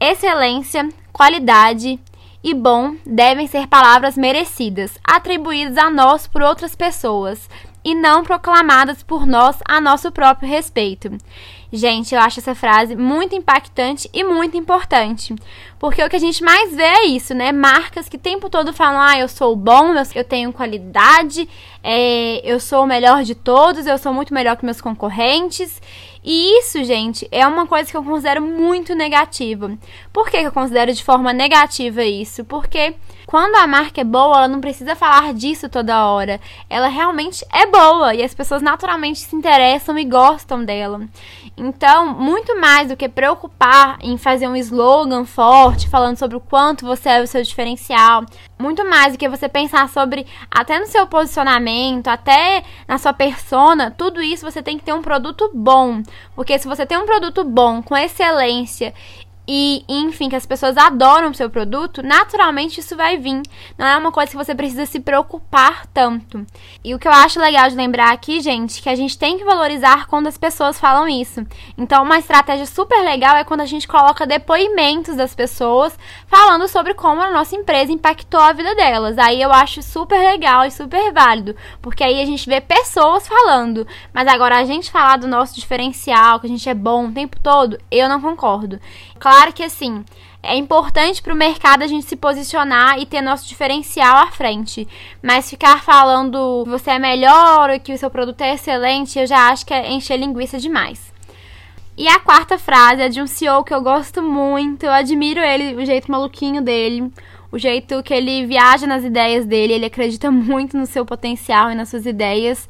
Excelência, 0.00 0.88
qualidade 1.12 1.98
e 2.42 2.54
bom 2.54 2.94
devem 3.04 3.46
ser 3.46 3.66
palavras 3.66 4.16
merecidas, 4.16 4.98
atribuídas 5.02 5.76
a 5.76 5.90
nós 5.90 6.26
por 6.26 6.42
outras 6.42 6.74
pessoas 6.74 7.48
e 7.88 7.94
não 7.94 8.22
proclamadas 8.22 9.02
por 9.02 9.26
nós 9.26 9.56
a 9.64 9.80
nosso 9.80 10.12
próprio 10.12 10.46
respeito. 10.46 11.16
Gente, 11.72 12.14
eu 12.14 12.20
acho 12.20 12.40
essa 12.40 12.54
frase 12.54 12.94
muito 12.94 13.34
impactante 13.34 14.08
e 14.12 14.22
muito 14.22 14.56
importante. 14.56 15.34
Porque 15.78 16.02
o 16.02 16.08
que 16.08 16.16
a 16.16 16.20
gente 16.20 16.42
mais 16.42 16.74
vê 16.74 16.82
é 16.82 17.06
isso, 17.06 17.34
né? 17.34 17.50
Marcas 17.50 18.08
que 18.08 18.16
o 18.16 18.20
tempo 18.20 18.50
todo 18.50 18.72
falam: 18.72 19.00
ah, 19.00 19.18
eu 19.18 19.28
sou 19.28 19.54
bom, 19.56 19.94
eu 20.14 20.24
tenho 20.24 20.52
qualidade, 20.52 21.48
é, 21.82 22.40
eu 22.44 22.60
sou 22.60 22.84
o 22.84 22.86
melhor 22.86 23.22
de 23.22 23.34
todos, 23.34 23.86
eu 23.86 23.98
sou 23.98 24.12
muito 24.12 24.34
melhor 24.34 24.56
que 24.56 24.64
meus 24.64 24.80
concorrentes. 24.80 25.80
E 26.22 26.58
isso, 26.58 26.82
gente, 26.84 27.26
é 27.30 27.46
uma 27.46 27.66
coisa 27.66 27.90
que 27.90 27.96
eu 27.96 28.04
considero 28.04 28.42
muito 28.42 28.94
negativa. 28.94 29.78
Por 30.12 30.28
que 30.28 30.36
eu 30.36 30.52
considero 30.52 30.92
de 30.92 31.02
forma 31.02 31.32
negativa 31.32 32.02
isso? 32.04 32.44
Porque 32.44 32.94
quando 33.28 33.56
a 33.56 33.66
marca 33.66 34.00
é 34.00 34.04
boa, 34.04 34.38
ela 34.38 34.48
não 34.48 34.58
precisa 34.58 34.96
falar 34.96 35.34
disso 35.34 35.68
toda 35.68 36.06
hora. 36.06 36.40
Ela 36.66 36.88
realmente 36.88 37.44
é 37.52 37.66
boa 37.66 38.14
e 38.14 38.22
as 38.22 38.32
pessoas 38.32 38.62
naturalmente 38.62 39.18
se 39.18 39.36
interessam 39.36 39.98
e 39.98 40.04
gostam 40.06 40.64
dela. 40.64 41.02
Então, 41.54 42.06
muito 42.06 42.58
mais 42.58 42.88
do 42.88 42.96
que 42.96 43.06
preocupar 43.06 43.98
em 44.00 44.16
fazer 44.16 44.48
um 44.48 44.56
slogan 44.56 45.26
forte 45.26 45.90
falando 45.90 46.16
sobre 46.16 46.38
o 46.38 46.40
quanto 46.40 46.86
você 46.86 47.10
é 47.10 47.20
o 47.20 47.26
seu 47.26 47.42
diferencial, 47.42 48.24
muito 48.58 48.82
mais 48.88 49.12
do 49.12 49.18
que 49.18 49.28
você 49.28 49.46
pensar 49.46 49.90
sobre 49.90 50.26
até 50.50 50.78
no 50.78 50.86
seu 50.86 51.06
posicionamento, 51.06 52.08
até 52.08 52.64
na 52.86 52.96
sua 52.96 53.12
persona, 53.12 53.90
tudo 53.90 54.22
isso 54.22 54.50
você 54.50 54.62
tem 54.62 54.78
que 54.78 54.84
ter 54.84 54.94
um 54.94 55.02
produto 55.02 55.50
bom. 55.52 56.02
Porque 56.34 56.58
se 56.58 56.66
você 56.66 56.86
tem 56.86 56.96
um 56.96 57.04
produto 57.04 57.44
bom, 57.44 57.82
com 57.82 57.94
excelência 57.94 58.94
e, 59.50 59.82
enfim, 59.88 60.28
que 60.28 60.36
as 60.36 60.44
pessoas 60.44 60.76
adoram 60.76 61.30
o 61.30 61.34
seu 61.34 61.48
produto, 61.48 62.02
naturalmente 62.02 62.80
isso 62.80 62.94
vai 62.94 63.16
vir. 63.16 63.40
Não 63.78 63.86
é 63.86 63.96
uma 63.96 64.12
coisa 64.12 64.30
que 64.30 64.36
você 64.36 64.54
precisa 64.54 64.84
se 64.84 65.00
preocupar 65.00 65.86
tanto. 65.86 66.44
E 66.84 66.94
o 66.94 66.98
que 66.98 67.08
eu 67.08 67.12
acho 67.12 67.40
legal 67.40 67.66
de 67.70 67.74
lembrar 67.74 68.12
aqui, 68.12 68.42
gente, 68.42 68.82
que 68.82 68.90
a 68.90 68.94
gente 68.94 69.16
tem 69.16 69.38
que 69.38 69.44
valorizar 69.44 70.06
quando 70.06 70.26
as 70.26 70.36
pessoas 70.36 70.78
falam 70.78 71.08
isso. 71.08 71.46
Então, 71.78 72.02
uma 72.02 72.18
estratégia 72.18 72.66
super 72.66 73.02
legal 73.02 73.36
é 73.36 73.44
quando 73.44 73.62
a 73.62 73.66
gente 73.66 73.88
coloca 73.88 74.26
depoimentos 74.26 75.16
das 75.16 75.34
pessoas 75.34 75.98
falando 76.26 76.68
sobre 76.68 76.92
como 76.92 77.22
a 77.22 77.30
nossa 77.30 77.56
empresa 77.56 77.90
impactou 77.90 78.40
a 78.40 78.52
vida 78.52 78.74
delas. 78.74 79.16
Aí 79.16 79.40
eu 79.40 79.50
acho 79.50 79.82
super 79.82 80.18
legal 80.18 80.66
e 80.66 80.70
super 80.70 81.10
válido, 81.10 81.56
porque 81.80 82.04
aí 82.04 82.20
a 82.20 82.26
gente 82.26 82.46
vê 82.46 82.60
pessoas 82.60 83.26
falando. 83.26 83.86
Mas 84.12 84.28
agora 84.28 84.58
a 84.58 84.64
gente 84.64 84.90
falar 84.90 85.16
do 85.16 85.26
nosso 85.26 85.54
diferencial, 85.54 86.38
que 86.38 86.46
a 86.46 86.50
gente 86.50 86.68
é 86.68 86.74
bom 86.74 87.06
o 87.06 87.12
tempo 87.12 87.40
todo, 87.40 87.78
eu 87.90 88.10
não 88.10 88.20
concordo. 88.20 88.78
Claro 89.18 89.37
que 89.52 89.62
assim, 89.62 90.04
é 90.42 90.56
importante 90.56 91.20
para 91.20 91.32
o 91.32 91.36
mercado 91.36 91.82
a 91.82 91.86
gente 91.86 92.06
se 92.06 92.16
posicionar 92.16 92.98
e 92.98 93.06
ter 93.06 93.20
nosso 93.20 93.48
diferencial 93.48 94.16
à 94.16 94.28
frente. 94.28 94.86
Mas 95.22 95.50
ficar 95.50 95.82
falando 95.82 96.62
que 96.64 96.70
você 96.70 96.92
é 96.92 96.98
melhor 96.98 97.70
ou 97.70 97.80
que 97.80 97.92
o 97.92 97.98
seu 97.98 98.10
produto 98.10 98.40
é 98.40 98.54
excelente, 98.54 99.18
eu 99.18 99.26
já 99.26 99.48
acho 99.48 99.66
que 99.66 99.74
é 99.74 99.90
encher 99.90 100.16
linguiça 100.16 100.58
demais. 100.58 101.12
E 101.96 102.06
a 102.06 102.20
quarta 102.20 102.56
frase 102.56 103.02
é 103.02 103.08
de 103.08 103.20
um 103.20 103.26
CEO 103.26 103.64
que 103.64 103.74
eu 103.74 103.82
gosto 103.82 104.22
muito, 104.22 104.84
eu 104.84 104.92
admiro 104.92 105.40
ele, 105.40 105.74
o 105.74 105.84
jeito 105.84 106.10
maluquinho 106.10 106.62
dele, 106.62 107.12
o 107.50 107.58
jeito 107.58 108.00
que 108.04 108.14
ele 108.14 108.46
viaja 108.46 108.86
nas 108.86 109.02
ideias 109.02 109.44
dele, 109.44 109.72
ele 109.72 109.86
acredita 109.86 110.30
muito 110.32 110.76
no 110.76 110.86
seu 110.86 111.04
potencial 111.04 111.72
e 111.72 111.74
nas 111.74 111.88
suas 111.88 112.06
ideias. 112.06 112.68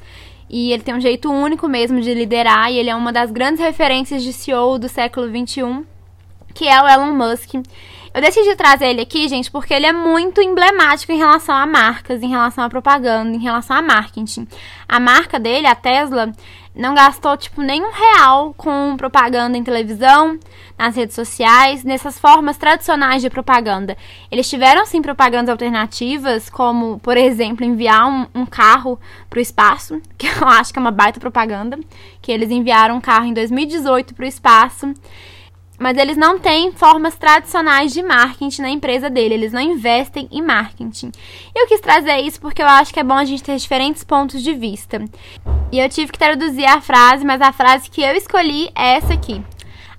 E 0.48 0.72
ele 0.72 0.82
tem 0.82 0.94
um 0.94 1.00
jeito 1.00 1.30
único 1.30 1.68
mesmo 1.68 2.00
de 2.00 2.14
liderar, 2.14 2.72
e 2.72 2.78
ele 2.78 2.88
é 2.88 2.96
uma 2.96 3.12
das 3.12 3.30
grandes 3.30 3.60
referências 3.60 4.22
de 4.22 4.32
CEO 4.32 4.78
do 4.78 4.88
século 4.88 5.28
XXI 5.28 5.84
que 6.54 6.66
é 6.66 6.82
o 6.82 6.88
Elon 6.88 7.14
Musk. 7.14 7.54
Eu 8.14 8.22
decidi 8.22 8.56
trazer 8.56 8.86
ele 8.86 9.02
aqui, 9.02 9.28
gente, 9.28 9.50
porque 9.50 9.72
ele 9.72 9.86
é 9.86 9.92
muito 9.92 10.40
emblemático 10.40 11.12
em 11.12 11.18
relação 11.18 11.54
a 11.54 11.66
marcas, 11.66 12.22
em 12.22 12.28
relação 12.28 12.64
a 12.64 12.68
propaganda, 12.68 13.36
em 13.36 13.40
relação 13.40 13.76
a 13.76 13.82
marketing. 13.82 14.48
A 14.88 14.98
marca 14.98 15.38
dele, 15.38 15.66
a 15.66 15.74
Tesla, 15.74 16.32
não 16.74 16.94
gastou, 16.94 17.36
tipo, 17.36 17.60
nenhum 17.60 17.90
real 17.90 18.54
com 18.56 18.96
propaganda 18.96 19.58
em 19.58 19.64
televisão, 19.64 20.38
nas 20.78 20.94
redes 20.94 21.16
sociais, 21.16 21.82
nessas 21.82 22.18
formas 22.18 22.56
tradicionais 22.56 23.20
de 23.20 23.28
propaganda. 23.28 23.96
Eles 24.30 24.48
tiveram, 24.48 24.86
sim, 24.86 25.02
propagandas 25.02 25.50
alternativas, 25.50 26.48
como, 26.48 27.00
por 27.00 27.16
exemplo, 27.16 27.64
enviar 27.64 28.06
um, 28.06 28.26
um 28.32 28.46
carro 28.46 28.98
para 29.28 29.38
o 29.38 29.42
espaço, 29.42 30.00
que 30.16 30.28
eu 30.28 30.46
acho 30.46 30.72
que 30.72 30.78
é 30.78 30.82
uma 30.82 30.92
baita 30.92 31.18
propaganda, 31.18 31.78
que 32.22 32.30
eles 32.30 32.50
enviaram 32.50 32.96
um 32.96 33.00
carro 33.00 33.26
em 33.26 33.34
2018 33.34 34.14
para 34.14 34.24
o 34.24 34.28
espaço. 34.28 34.94
Mas 35.78 35.96
eles 35.96 36.16
não 36.16 36.38
têm 36.38 36.72
formas 36.72 37.14
tradicionais 37.14 37.92
de 37.92 38.02
marketing 38.02 38.62
na 38.62 38.70
empresa 38.70 39.08
dele, 39.08 39.34
eles 39.34 39.52
não 39.52 39.60
investem 39.60 40.28
em 40.30 40.42
marketing. 40.42 41.12
Eu 41.54 41.66
quis 41.66 41.80
trazer 41.80 42.18
isso 42.18 42.40
porque 42.40 42.60
eu 42.60 42.66
acho 42.66 42.92
que 42.92 43.00
é 43.00 43.04
bom 43.04 43.14
a 43.14 43.24
gente 43.24 43.42
ter 43.42 43.56
diferentes 43.56 44.02
pontos 44.02 44.42
de 44.42 44.54
vista. 44.54 45.04
E 45.70 45.78
eu 45.78 45.88
tive 45.88 46.10
que 46.10 46.18
traduzir 46.18 46.64
a 46.64 46.80
frase, 46.80 47.24
mas 47.24 47.40
a 47.40 47.52
frase 47.52 47.88
que 47.88 48.02
eu 48.02 48.14
escolhi 48.14 48.70
é 48.74 48.96
essa 48.96 49.14
aqui. 49.14 49.42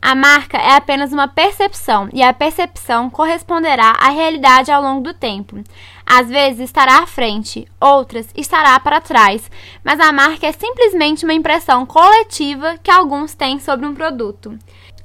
A 0.02 0.16
marca 0.16 0.58
é 0.58 0.78
apenas 0.78 1.12
uma 1.12 1.28
percepção 1.28 2.08
e 2.14 2.24
a 2.24 2.34
percepção 2.34 3.10
corresponderá 3.10 3.96
à 4.00 4.10
realidade 4.10 4.72
ao 4.72 4.82
longo 4.82 5.02
do 5.02 5.14
tempo. 5.14 5.62
Às 6.12 6.28
vezes 6.28 6.62
estará 6.62 7.04
à 7.04 7.06
frente, 7.06 7.68
outras 7.80 8.30
estará 8.36 8.80
para 8.80 9.00
trás, 9.00 9.48
mas 9.84 10.00
a 10.00 10.12
marca 10.12 10.48
é 10.48 10.52
simplesmente 10.52 11.24
uma 11.24 11.36
impressão 11.36 11.86
coletiva 11.86 12.80
que 12.82 12.90
alguns 12.90 13.36
têm 13.36 13.60
sobre 13.60 13.86
um 13.86 13.94
produto. 13.94 14.58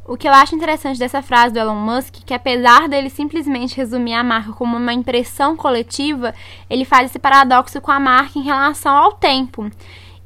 O 0.06 0.16
que 0.16 0.26
eu 0.26 0.32
acho 0.32 0.54
interessante 0.54 0.98
dessa 0.98 1.20
frase 1.20 1.52
do 1.52 1.58
Elon 1.58 1.74
Musk, 1.74 2.24
que 2.24 2.32
apesar 2.32 2.88
dele 2.88 3.10
simplesmente 3.10 3.76
resumir 3.76 4.14
a 4.14 4.24
marca 4.24 4.52
como 4.52 4.78
uma 4.78 4.94
impressão 4.94 5.54
coletiva, 5.54 6.34
ele 6.70 6.86
faz 6.86 7.10
esse 7.10 7.18
paradoxo 7.18 7.82
com 7.82 7.92
a 7.92 8.00
marca 8.00 8.38
em 8.38 8.42
relação 8.42 8.96
ao 8.96 9.12
tempo. 9.12 9.70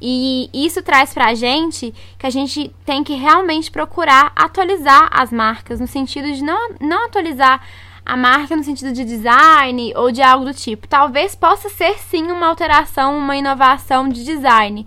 E 0.00 0.48
isso 0.54 0.80
traz 0.80 1.12
pra 1.12 1.34
gente 1.34 1.92
que 2.16 2.26
a 2.26 2.30
gente 2.30 2.72
tem 2.84 3.02
que 3.02 3.14
realmente 3.14 3.68
procurar 3.68 4.30
atualizar 4.36 5.08
as 5.10 5.32
marcas, 5.32 5.80
no 5.80 5.88
sentido 5.88 6.32
de 6.32 6.42
não, 6.42 6.74
não 6.80 7.06
atualizar 7.06 7.60
a 8.08 8.16
marca 8.16 8.56
no 8.56 8.64
sentido 8.64 8.90
de 8.90 9.04
design 9.04 9.92
ou 9.94 10.10
de 10.10 10.22
algo 10.22 10.46
do 10.46 10.54
tipo. 10.54 10.88
Talvez 10.88 11.34
possa 11.34 11.68
ser 11.68 11.98
sim 11.98 12.32
uma 12.32 12.46
alteração, 12.46 13.18
uma 13.18 13.36
inovação 13.36 14.08
de 14.08 14.24
design, 14.24 14.86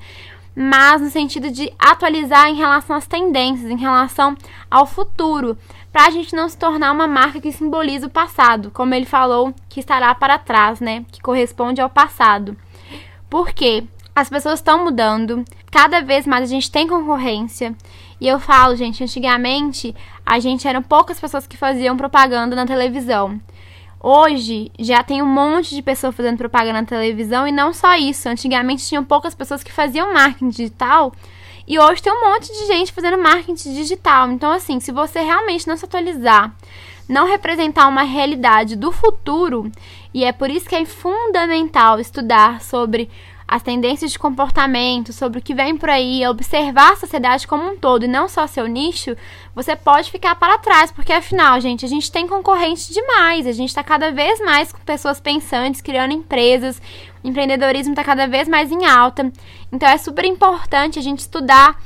mas 0.56 1.00
no 1.00 1.10
sentido 1.12 1.52
de 1.52 1.72
atualizar 1.78 2.48
em 2.48 2.56
relação 2.56 2.96
às 2.96 3.06
tendências, 3.06 3.70
em 3.70 3.78
relação 3.78 4.36
ao 4.72 4.88
futuro, 4.88 5.56
para 5.92 6.08
a 6.08 6.10
gente 6.10 6.36
não 6.36 6.50
se 6.50 6.58
tornar 6.58 6.92
uma 6.92 7.08
marca 7.08 7.40
que 7.40 7.52
simboliza 7.52 8.08
o 8.08 8.10
passado, 8.10 8.72
como 8.72 8.96
ele 8.96 9.06
falou, 9.06 9.54
que 9.70 9.80
estará 9.80 10.16
para 10.16 10.40
trás, 10.40 10.80
né? 10.80 11.06
Que 11.12 11.22
corresponde 11.22 11.80
ao 11.80 11.90
passado. 11.90 12.58
Por 13.30 13.52
quê? 13.52 13.84
As 14.16 14.30
pessoas 14.30 14.56
estão 14.56 14.84
mudando, 14.84 15.46
cada 15.72 16.02
vez 16.02 16.26
mais 16.26 16.44
a 16.44 16.48
gente 16.48 16.72
tem 16.72 16.88
concorrência. 16.88 17.76
E 18.22 18.28
eu 18.28 18.40
falo, 18.40 18.76
gente, 18.76 19.04
antigamente 19.04 19.96
a 20.24 20.40
gente 20.40 20.68
eram 20.68 20.84
poucas 20.84 21.20
pessoas 21.20 21.48
que 21.48 21.58
faziam 21.58 21.98
propaganda 21.98 22.56
na 22.56 22.68
televisão. 22.68 23.42
Hoje 24.00 24.72
já 24.78 25.02
tem 25.02 25.24
um 25.24 25.28
monte 25.28 25.74
de 25.74 25.82
pessoas 25.82 26.16
fazendo 26.16 26.38
propaganda 26.38 26.82
na 26.82 26.88
televisão 26.88 27.48
e 27.48 27.52
não 27.52 27.74
só 27.74 27.96
isso. 27.96 28.30
Antigamente 28.30 28.86
tinham 28.86 29.04
poucas 29.04 29.34
pessoas 29.34 29.64
que 29.64 29.72
faziam 29.72 30.14
marketing 30.14 30.50
digital 30.50 31.12
e 31.68 31.80
hoje 31.80 32.04
tem 32.04 32.14
um 32.14 32.30
monte 32.30 32.48
de 32.48 32.68
gente 32.68 32.92
fazendo 32.92 33.18
marketing 33.18 33.74
digital. 33.74 34.32
Então, 34.32 34.52
assim, 34.52 34.80
se 34.80 34.92
você 34.92 35.22
realmente 35.22 35.68
não 35.68 35.76
se 35.76 35.86
atualizar, 35.86 36.54
não 37.10 37.28
representar 37.28 37.88
uma 37.88 38.04
realidade 38.04 38.76
do 38.76 38.92
futuro, 38.92 39.72
e 40.14 40.24
é 40.24 40.32
por 40.32 40.50
isso 40.50 40.70
que 40.70 40.76
é 40.76 40.86
fundamental 40.86 42.00
estudar 42.00 42.62
sobre 42.62 43.10
as 43.52 43.62
tendências 43.62 44.14
de 44.14 44.18
comportamento, 44.18 45.12
sobre 45.12 45.40
o 45.40 45.42
que 45.42 45.54
vem 45.54 45.76
por 45.76 45.90
aí, 45.90 46.26
observar 46.26 46.94
a 46.94 46.96
sociedade 46.96 47.46
como 47.46 47.70
um 47.70 47.76
todo 47.76 48.06
e 48.06 48.08
não 48.08 48.30
só 48.30 48.48
seu 48.48 48.66
nicho, 48.66 49.14
você 49.54 49.76
pode 49.76 50.10
ficar 50.10 50.36
para 50.36 50.58
trás, 50.58 50.90
porque 50.90 51.12
afinal, 51.12 51.60
gente, 51.60 51.84
a 51.84 51.90
gente 51.90 52.10
tem 52.10 52.26
concorrente 52.26 52.94
demais, 52.94 53.46
a 53.46 53.52
gente 53.52 53.68
está 53.68 53.84
cada 53.84 54.10
vez 54.10 54.40
mais 54.40 54.72
com 54.72 54.80
pessoas 54.80 55.20
pensantes, 55.20 55.82
criando 55.82 56.14
empresas, 56.14 56.82
o 57.22 57.28
empreendedorismo 57.28 57.92
está 57.92 58.06
cada 58.06 58.26
vez 58.26 58.48
mais 58.48 58.72
em 58.72 58.86
alta. 58.86 59.30
Então 59.70 59.90
é 59.90 59.98
super 59.98 60.24
importante 60.24 60.98
a 60.98 61.02
gente 61.02 61.20
estudar 61.20 61.78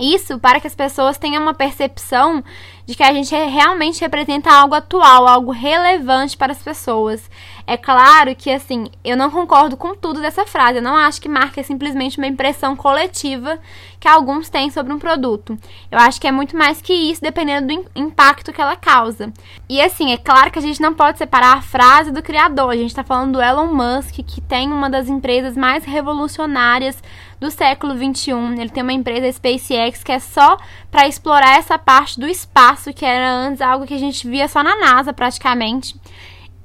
isso 0.00 0.38
para 0.38 0.60
que 0.60 0.66
as 0.66 0.74
pessoas 0.74 1.18
tenham 1.18 1.42
uma 1.42 1.54
percepção 1.54 2.42
de 2.86 2.94
que 2.94 3.02
a 3.02 3.12
gente 3.12 3.34
realmente 3.34 4.00
representa 4.00 4.50
algo 4.50 4.74
atual, 4.74 5.26
algo 5.26 5.50
relevante 5.50 6.36
para 6.38 6.52
as 6.52 6.62
pessoas. 6.62 7.28
É 7.66 7.76
claro 7.76 8.34
que, 8.36 8.50
assim, 8.50 8.86
eu 9.04 9.16
não 9.16 9.28
concordo 9.28 9.76
com 9.76 9.94
tudo 9.94 10.20
dessa 10.20 10.46
frase. 10.46 10.78
Eu 10.78 10.82
não 10.82 10.94
acho 10.94 11.20
que 11.20 11.28
marca 11.28 11.60
é 11.60 11.64
simplesmente 11.64 12.16
uma 12.16 12.26
impressão 12.26 12.76
coletiva 12.76 13.58
que 13.98 14.06
alguns 14.06 14.48
têm 14.48 14.70
sobre 14.70 14.92
um 14.92 14.98
produto. 14.98 15.58
Eu 15.90 15.98
acho 15.98 16.20
que 16.20 16.28
é 16.28 16.32
muito 16.32 16.56
mais 16.56 16.80
que 16.80 16.92
isso, 16.92 17.20
dependendo 17.20 17.66
do 17.66 17.84
impacto 17.96 18.52
que 18.52 18.60
ela 18.60 18.76
causa. 18.76 19.32
E, 19.68 19.80
assim, 19.80 20.12
é 20.12 20.16
claro 20.16 20.50
que 20.52 20.60
a 20.60 20.62
gente 20.62 20.80
não 20.80 20.94
pode 20.94 21.18
separar 21.18 21.56
a 21.56 21.62
frase 21.62 22.12
do 22.12 22.22
criador. 22.22 22.70
A 22.70 22.76
gente 22.76 22.90
está 22.90 23.02
falando 23.02 23.32
do 23.32 23.42
Elon 23.42 23.74
Musk, 23.74 24.14
que 24.24 24.40
tem 24.40 24.70
uma 24.70 24.88
das 24.88 25.08
empresas 25.08 25.56
mais 25.56 25.84
revolucionárias 25.84 27.02
do 27.40 27.50
século 27.50 27.96
21. 27.96 28.60
Ele 28.60 28.70
tem 28.70 28.82
uma 28.82 28.92
empresa 28.92 29.30
SpaceX 29.32 30.04
que 30.04 30.12
é 30.12 30.20
só 30.20 30.56
para 30.90 31.08
explorar 31.08 31.58
essa 31.58 31.76
parte 31.76 32.18
do 32.18 32.28
espaço 32.28 32.92
que 32.92 33.04
era 33.04 33.30
antes 33.30 33.60
algo 33.60 33.86
que 33.86 33.94
a 33.94 33.98
gente 33.98 34.28
via 34.28 34.46
só 34.48 34.62
na 34.62 34.76
NASA 34.76 35.12
praticamente. 35.12 35.94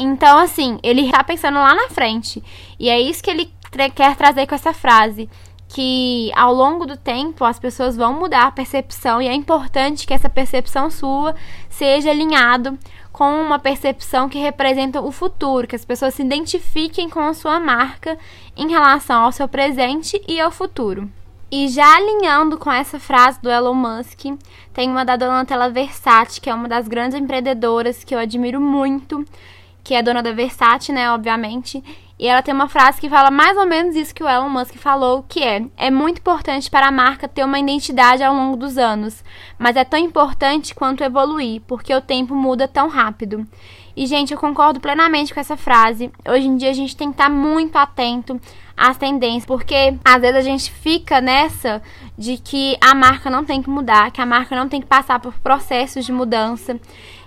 Então, 0.01 0.39
assim, 0.39 0.79
ele 0.81 1.11
tá 1.11 1.23
pensando 1.23 1.59
lá 1.59 1.75
na 1.75 1.87
frente. 1.89 2.43
E 2.79 2.89
é 2.89 2.99
isso 2.99 3.23
que 3.23 3.29
ele 3.29 3.53
quer 3.95 4.15
trazer 4.15 4.47
com 4.47 4.55
essa 4.55 4.73
frase. 4.73 5.29
Que 5.69 6.31
ao 6.35 6.53
longo 6.53 6.85
do 6.85 6.97
tempo 6.97 7.45
as 7.45 7.59
pessoas 7.59 7.95
vão 7.95 8.11
mudar 8.11 8.47
a 8.47 8.51
percepção 8.51 9.21
e 9.21 9.27
é 9.27 9.33
importante 9.33 10.05
que 10.05 10.13
essa 10.13 10.27
percepção 10.27 10.89
sua 10.89 11.33
seja 11.69 12.09
alinhado 12.09 12.77
com 13.11 13.41
uma 13.41 13.59
percepção 13.59 14.27
que 14.27 14.39
representa 14.39 14.99
o 14.99 15.11
futuro, 15.11 15.67
que 15.67 15.75
as 15.75 15.85
pessoas 15.85 16.15
se 16.15 16.23
identifiquem 16.23 17.09
com 17.09 17.21
a 17.21 17.33
sua 17.33 17.59
marca 17.59 18.17
em 18.57 18.69
relação 18.69 19.23
ao 19.23 19.31
seu 19.31 19.47
presente 19.47 20.21
e 20.27 20.41
ao 20.41 20.51
futuro. 20.51 21.09
E 21.49 21.67
já 21.67 21.97
alinhando 21.97 22.57
com 22.57 22.71
essa 22.71 22.99
frase 22.99 23.41
do 23.41 23.49
Elon 23.49 23.73
Musk, 23.73 24.25
tem 24.73 24.89
uma 24.89 25.05
da 25.05 25.15
Donatella 25.15 25.69
Versace, 25.69 26.39
que 26.41 26.49
é 26.49 26.53
uma 26.53 26.67
das 26.67 26.87
grandes 26.87 27.19
empreendedoras 27.19 28.03
que 28.03 28.15
eu 28.15 28.19
admiro 28.19 28.59
muito, 28.59 29.25
que 29.83 29.93
é 29.93 30.01
dona 30.03 30.21
da 30.21 30.31
Versace, 30.31 30.91
né, 30.91 31.11
obviamente. 31.11 31.83
E 32.21 32.27
ela 32.27 32.43
tem 32.43 32.53
uma 32.53 32.69
frase 32.69 33.01
que 33.01 33.09
fala 33.09 33.31
mais 33.31 33.57
ou 33.57 33.65
menos 33.65 33.95
isso 33.95 34.13
que 34.13 34.23
o 34.23 34.29
Elon 34.29 34.47
Musk 34.47 34.75
falou, 34.75 35.25
que 35.27 35.43
é: 35.43 35.65
é 35.75 35.89
muito 35.89 36.19
importante 36.19 36.69
para 36.69 36.87
a 36.87 36.91
marca 36.91 37.27
ter 37.27 37.43
uma 37.43 37.57
identidade 37.57 38.23
ao 38.23 38.35
longo 38.35 38.55
dos 38.55 38.77
anos, 38.77 39.23
mas 39.57 39.75
é 39.75 39.83
tão 39.83 39.99
importante 39.99 40.75
quanto 40.75 41.03
evoluir, 41.03 41.61
porque 41.65 41.93
o 41.93 41.99
tempo 41.99 42.35
muda 42.35 42.67
tão 42.67 42.87
rápido. 42.87 43.47
E 43.95 44.05
gente, 44.05 44.31
eu 44.31 44.39
concordo 44.39 44.79
plenamente 44.79 45.33
com 45.33 45.39
essa 45.39 45.57
frase. 45.57 46.11
Hoje 46.27 46.47
em 46.47 46.57
dia 46.57 46.69
a 46.69 46.73
gente 46.73 46.95
tem 46.95 47.07
que 47.09 47.15
estar 47.15 47.29
muito 47.29 47.75
atento 47.75 48.39
às 48.77 48.97
tendências, 48.97 49.45
porque 49.45 49.95
às 50.05 50.21
vezes 50.21 50.37
a 50.37 50.41
gente 50.41 50.71
fica 50.71 51.19
nessa 51.19 51.81
de 52.15 52.37
que 52.37 52.77
a 52.79 52.93
marca 52.93 53.29
não 53.29 53.43
tem 53.43 53.61
que 53.61 53.69
mudar, 53.69 54.11
que 54.11 54.21
a 54.21 54.25
marca 54.25 54.55
não 54.55 54.69
tem 54.69 54.79
que 54.79 54.87
passar 54.87 55.19
por 55.19 55.33
processos 55.39 56.05
de 56.05 56.11
mudança. 56.11 56.79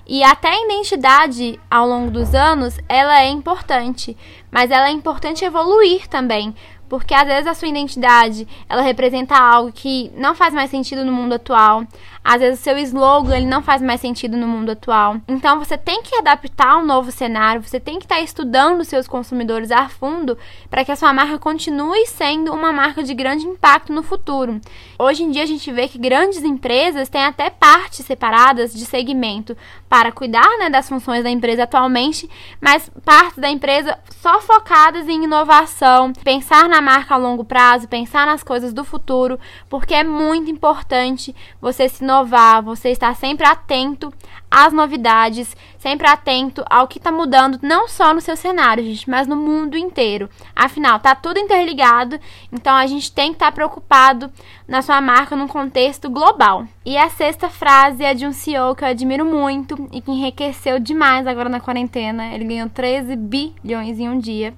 E 0.06 0.22
até 0.22 0.48
a 0.48 0.64
identidade 0.64 1.58
ao 1.70 1.88
longo 1.88 2.10
dos 2.10 2.34
anos, 2.34 2.78
ela 2.88 3.20
é 3.22 3.28
importante, 3.28 4.16
mas 4.50 4.70
ela 4.70 4.88
é 4.88 4.92
importante 4.92 5.44
evoluir 5.44 6.06
também, 6.08 6.54
porque 6.88 7.14
às 7.14 7.26
vezes 7.26 7.46
a 7.46 7.54
sua 7.54 7.68
identidade, 7.68 8.46
ela 8.68 8.82
representa 8.82 9.34
algo 9.34 9.72
que 9.72 10.12
não 10.14 10.34
faz 10.34 10.52
mais 10.52 10.70
sentido 10.70 11.04
no 11.04 11.12
mundo 11.12 11.34
atual. 11.34 11.84
Às 12.24 12.40
vezes 12.40 12.58
o 12.58 12.62
seu 12.62 12.78
slogan 12.78 13.36
ele 13.36 13.44
não 13.44 13.62
faz 13.62 13.82
mais 13.82 14.00
sentido 14.00 14.34
no 14.34 14.48
mundo 14.48 14.70
atual. 14.70 15.16
Então 15.28 15.58
você 15.58 15.76
tem 15.76 16.02
que 16.02 16.16
adaptar 16.16 16.70
ao 16.70 16.84
novo 16.84 17.12
cenário, 17.12 17.62
você 17.62 17.78
tem 17.78 17.98
que 17.98 18.06
estar 18.06 18.16
tá 18.16 18.22
estudando 18.22 18.82
seus 18.82 19.06
consumidores 19.06 19.70
a 19.70 19.90
fundo 19.90 20.38
para 20.70 20.84
que 20.84 20.90
a 20.90 20.96
sua 20.96 21.12
marca 21.12 21.38
continue 21.38 22.06
sendo 22.06 22.50
uma 22.52 22.72
marca 22.72 23.02
de 23.02 23.12
grande 23.12 23.46
impacto 23.46 23.92
no 23.92 24.02
futuro. 24.02 24.58
Hoje 24.98 25.22
em 25.22 25.30
dia 25.30 25.42
a 25.42 25.46
gente 25.46 25.70
vê 25.70 25.86
que 25.86 25.98
grandes 25.98 26.42
empresas 26.42 27.10
têm 27.10 27.22
até 27.22 27.50
partes 27.50 28.06
separadas 28.06 28.72
de 28.72 28.86
segmento 28.86 29.54
para 29.88 30.10
cuidar 30.10 30.48
né, 30.58 30.70
das 30.70 30.88
funções 30.88 31.22
da 31.22 31.30
empresa 31.30 31.64
atualmente, 31.64 32.28
mas 32.60 32.90
partes 33.04 33.38
da 33.38 33.50
empresa 33.50 33.98
só 34.20 34.40
focadas 34.40 35.08
em 35.08 35.24
inovação, 35.24 36.12
pensar 36.24 36.68
na 36.68 36.80
marca 36.80 37.14
a 37.14 37.18
longo 37.18 37.44
prazo, 37.44 37.86
pensar 37.86 38.26
nas 38.26 38.42
coisas 38.42 38.72
do 38.72 38.82
futuro, 38.82 39.38
porque 39.68 39.94
é 39.94 40.02
muito 40.02 40.50
importante 40.50 41.34
você 41.60 41.88
se 41.88 42.02
inovar, 42.14 42.62
você 42.62 42.90
estar 42.90 43.14
sempre 43.16 43.44
atento 43.44 44.12
às 44.50 44.72
novidades, 44.72 45.56
sempre 45.78 46.06
atento 46.06 46.64
ao 46.70 46.86
que 46.86 46.98
está 46.98 47.10
mudando, 47.10 47.58
não 47.60 47.88
só 47.88 48.14
no 48.14 48.20
seu 48.20 48.36
cenário, 48.36 48.84
gente, 48.84 49.10
mas 49.10 49.26
no 49.26 49.34
mundo 49.34 49.76
inteiro. 49.76 50.30
Afinal, 50.54 51.00
tá 51.00 51.14
tudo 51.14 51.40
interligado, 51.40 52.18
então 52.52 52.74
a 52.74 52.86
gente 52.86 53.10
tem 53.10 53.30
que 53.30 53.36
estar 53.36 53.46
tá 53.46 53.52
preocupado 53.52 54.30
na 54.68 54.80
sua 54.80 55.00
marca 55.00 55.34
num 55.34 55.48
contexto 55.48 56.08
global. 56.08 56.66
E 56.84 56.96
a 56.96 57.10
sexta 57.10 57.50
frase 57.50 58.04
é 58.04 58.14
de 58.14 58.26
um 58.26 58.32
CEO 58.32 58.76
que 58.76 58.84
eu 58.84 58.88
admiro 58.88 59.24
muito 59.24 59.88
e 59.92 60.00
que 60.00 60.10
enriqueceu 60.10 60.78
demais 60.78 61.26
agora 61.26 61.48
na 61.48 61.60
quarentena. 61.60 62.32
Ele 62.32 62.44
ganhou 62.44 62.68
13 62.68 63.16
bilhões 63.16 63.98
em 63.98 64.08
um 64.08 64.18
dia. 64.18 64.54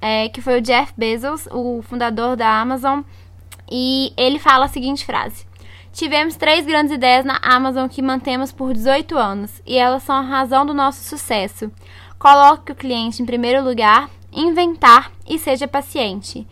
É, 0.00 0.28
que 0.28 0.42
foi 0.42 0.58
o 0.58 0.60
Jeff 0.60 0.92
Bezos, 0.94 1.48
o 1.50 1.80
fundador 1.80 2.36
da 2.36 2.60
Amazon, 2.60 3.00
e 3.70 4.12
ele 4.18 4.38
fala 4.38 4.66
a 4.66 4.68
seguinte 4.68 5.02
frase: 5.02 5.46
Tivemos 5.94 6.34
três 6.34 6.66
grandes 6.66 6.92
ideias 6.92 7.24
na 7.24 7.38
Amazon 7.40 7.86
que 7.86 8.02
mantemos 8.02 8.50
por 8.50 8.74
18 8.74 9.16
anos 9.16 9.62
e 9.64 9.78
elas 9.78 10.02
são 10.02 10.16
a 10.16 10.22
razão 10.22 10.66
do 10.66 10.74
nosso 10.74 11.04
sucesso. 11.04 11.70
Coloque 12.18 12.72
o 12.72 12.74
cliente 12.74 13.22
em 13.22 13.24
primeiro 13.24 13.62
lugar, 13.62 14.10
inventar 14.32 15.12
e 15.24 15.38
seja 15.38 15.68
paciente. 15.68 16.44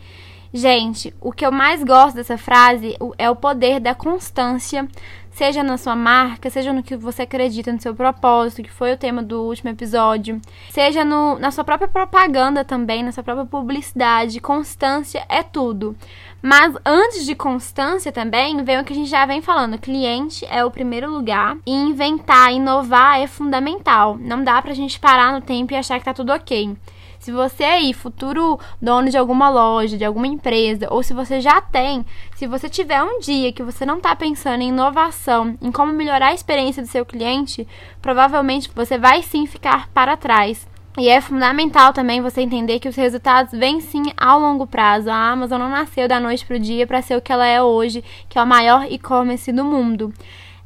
Gente, 0.53 1.13
o 1.19 1.33
que 1.33 1.45
eu 1.45 1.51
mais 1.51 1.83
gosto 1.83 2.15
dessa 2.15 2.37
frase 2.37 2.95
é 3.17 3.29
o 3.29 3.35
poder 3.35 3.81
da 3.81 3.93
constância, 3.93 4.87
seja 5.31 5.61
na 5.61 5.77
sua 5.77 5.95
marca, 5.95 6.49
seja 6.49 6.71
no 6.71 6.83
que 6.83 6.95
você 6.95 7.23
acredita, 7.23 7.73
no 7.73 7.81
seu 7.81 7.93
propósito, 7.93 8.63
que 8.63 8.71
foi 8.71 8.93
o 8.93 8.97
tema 8.97 9.21
do 9.21 9.41
último 9.41 9.71
episódio, 9.71 10.39
seja 10.69 11.03
no, 11.03 11.37
na 11.37 11.51
sua 11.51 11.63
própria 11.63 11.87
propaganda 11.89 12.63
também, 12.63 13.03
na 13.03 13.11
sua 13.11 13.23
própria 13.23 13.47
publicidade. 13.47 14.39
Constância 14.39 15.25
é 15.27 15.43
tudo. 15.43 15.97
Mas 16.45 16.75
antes 16.85 17.25
de 17.25 17.35
constância 17.35 18.11
também, 18.11 18.61
vem 18.65 18.77
o 18.77 18.83
que 18.83 18.91
a 18.91 18.95
gente 18.95 19.09
já 19.09 19.25
vem 19.25 19.41
falando: 19.41 19.77
cliente 19.77 20.45
é 20.49 20.65
o 20.65 20.69
primeiro 20.69 21.09
lugar 21.09 21.55
e 21.65 21.71
inventar, 21.71 22.51
inovar 22.51 23.21
é 23.21 23.27
fundamental. 23.27 24.17
Não 24.19 24.43
dá 24.43 24.61
pra 24.61 24.73
gente 24.73 24.99
parar 24.99 25.31
no 25.31 25.39
tempo 25.39 25.71
e 25.71 25.77
achar 25.77 25.97
que 25.99 26.03
tá 26.03 26.13
tudo 26.13 26.33
ok. 26.33 26.75
Se 27.17 27.31
você 27.31 27.63
aí, 27.63 27.93
futuro 27.93 28.59
dono 28.81 29.09
de 29.09 29.17
alguma 29.17 29.49
loja, 29.49 29.97
de 29.97 30.03
alguma 30.03 30.27
empresa, 30.27 30.89
ou 30.91 31.01
se 31.01 31.13
você 31.13 31.39
já 31.39 31.61
tem, 31.61 32.05
se 32.35 32.45
você 32.45 32.67
tiver 32.67 33.01
um 33.01 33.21
dia 33.21 33.53
que 33.53 33.63
você 33.63 33.85
não 33.85 33.95
está 33.95 34.13
pensando 34.13 34.61
em 34.61 34.67
inovação, 34.67 35.57
em 35.61 35.71
como 35.71 35.93
melhorar 35.93 36.27
a 36.27 36.33
experiência 36.33 36.83
do 36.83 36.89
seu 36.89 37.05
cliente, 37.05 37.65
provavelmente 38.01 38.69
você 38.75 38.97
vai 38.97 39.23
sim 39.23 39.45
ficar 39.45 39.87
para 39.93 40.17
trás. 40.17 40.67
E 40.97 41.09
é 41.09 41.19
fundamental 41.19 41.91
também 41.91 42.21
você 42.21 42.41
entender 42.41 42.79
que 42.79 42.87
os 42.87 42.95
resultados 42.95 43.51
vêm 43.51 43.81
sim 43.81 44.03
ao 44.15 44.39
longo 44.39 44.67
prazo. 44.67 45.09
A 45.09 45.31
Amazon 45.31 45.59
não 45.59 45.69
nasceu 45.69 46.07
da 46.07 46.19
noite 46.19 46.45
para 46.45 46.57
o 46.57 46.59
dia 46.59 46.85
para 46.85 47.01
ser 47.01 47.17
o 47.17 47.21
que 47.21 47.31
ela 47.31 47.47
é 47.47 47.61
hoje, 47.61 48.03
que 48.29 48.37
é 48.37 48.43
o 48.43 48.47
maior 48.47 48.85
e-commerce 48.91 49.51
do 49.51 49.63
mundo 49.63 50.13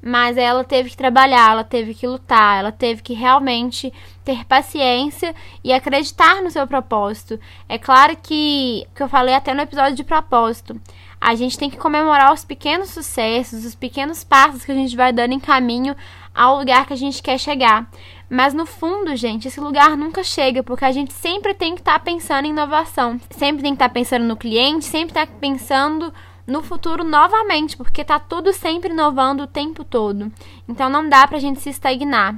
mas 0.02 0.38
ela 0.38 0.64
teve 0.64 0.90
que 0.90 0.98
trabalhar, 0.98 1.52
ela 1.52 1.64
teve 1.64 1.94
que 1.94 2.08
lutar, 2.08 2.60
ela 2.60 2.72
teve 2.72 3.02
que 3.02 3.14
realmente 3.14 3.92
ter 4.24 4.46
paciência 4.46 5.36
e 5.64 5.74
acreditar 5.74 6.42
no 6.42 6.52
seu 6.52 6.66
propósito. 6.68 7.40
É 7.68 7.78
claro 7.78 8.16
que, 8.16 8.88
que 8.96 9.04
eu 9.04 9.10
falei 9.10 9.34
até 9.34 9.54
no 9.54 9.62
episódio 9.62 9.96
de 9.96 10.04
propósito, 10.04 10.80
a 11.20 11.34
gente 11.34 11.58
tem 11.58 11.70
que 11.70 11.78
comemorar 11.78 12.32
os 12.32 12.46
pequenos 12.46 12.90
sucessos, 12.92 13.66
os 13.66 13.74
pequenos 13.76 14.24
passos 14.24 14.64
que 14.64 14.72
a 14.72 14.76
gente 14.76 14.96
vai 14.96 15.12
dando 15.12 15.34
em 15.34 15.40
caminho 15.40 15.96
ao 16.38 16.60
lugar 16.60 16.86
que 16.86 16.94
a 16.94 16.98
gente 16.98 17.22
quer 17.22 17.40
chegar. 17.40 17.90
Mas 18.30 18.54
no 18.54 18.66
fundo, 18.66 19.16
gente, 19.16 19.48
esse 19.48 19.60
lugar 19.60 19.98
nunca 19.98 20.24
chega, 20.24 20.62
porque 20.62 20.86
a 20.86 20.92
gente 20.92 21.12
sempre 21.12 21.54
tem 21.56 21.74
que 21.74 21.82
estar 21.82 21.94
tá 21.94 22.00
pensando 22.00 22.46
em 22.46 22.52
inovação, 22.52 23.20
sempre 23.32 23.64
tem 23.64 23.72
que 23.72 23.78
estar 23.78 23.90
tá 23.90 23.94
pensando 23.94 24.26
no 24.26 24.38
cliente, 24.38 24.86
sempre 24.86 25.16
tá 25.16 25.26
pensando 25.26 26.14
no 26.46 26.62
futuro 26.62 27.04
novamente, 27.04 27.76
porque 27.76 28.04
tá 28.04 28.20
tudo 28.20 28.54
sempre 28.54 28.92
inovando 28.92 29.44
o 29.44 29.48
tempo 29.48 29.84
todo. 29.84 30.32
Então 30.70 30.90
não 30.90 31.10
dá 31.10 31.28
pra 31.28 31.40
gente 31.40 31.60
se 31.60 31.72
estagnar. 31.72 32.36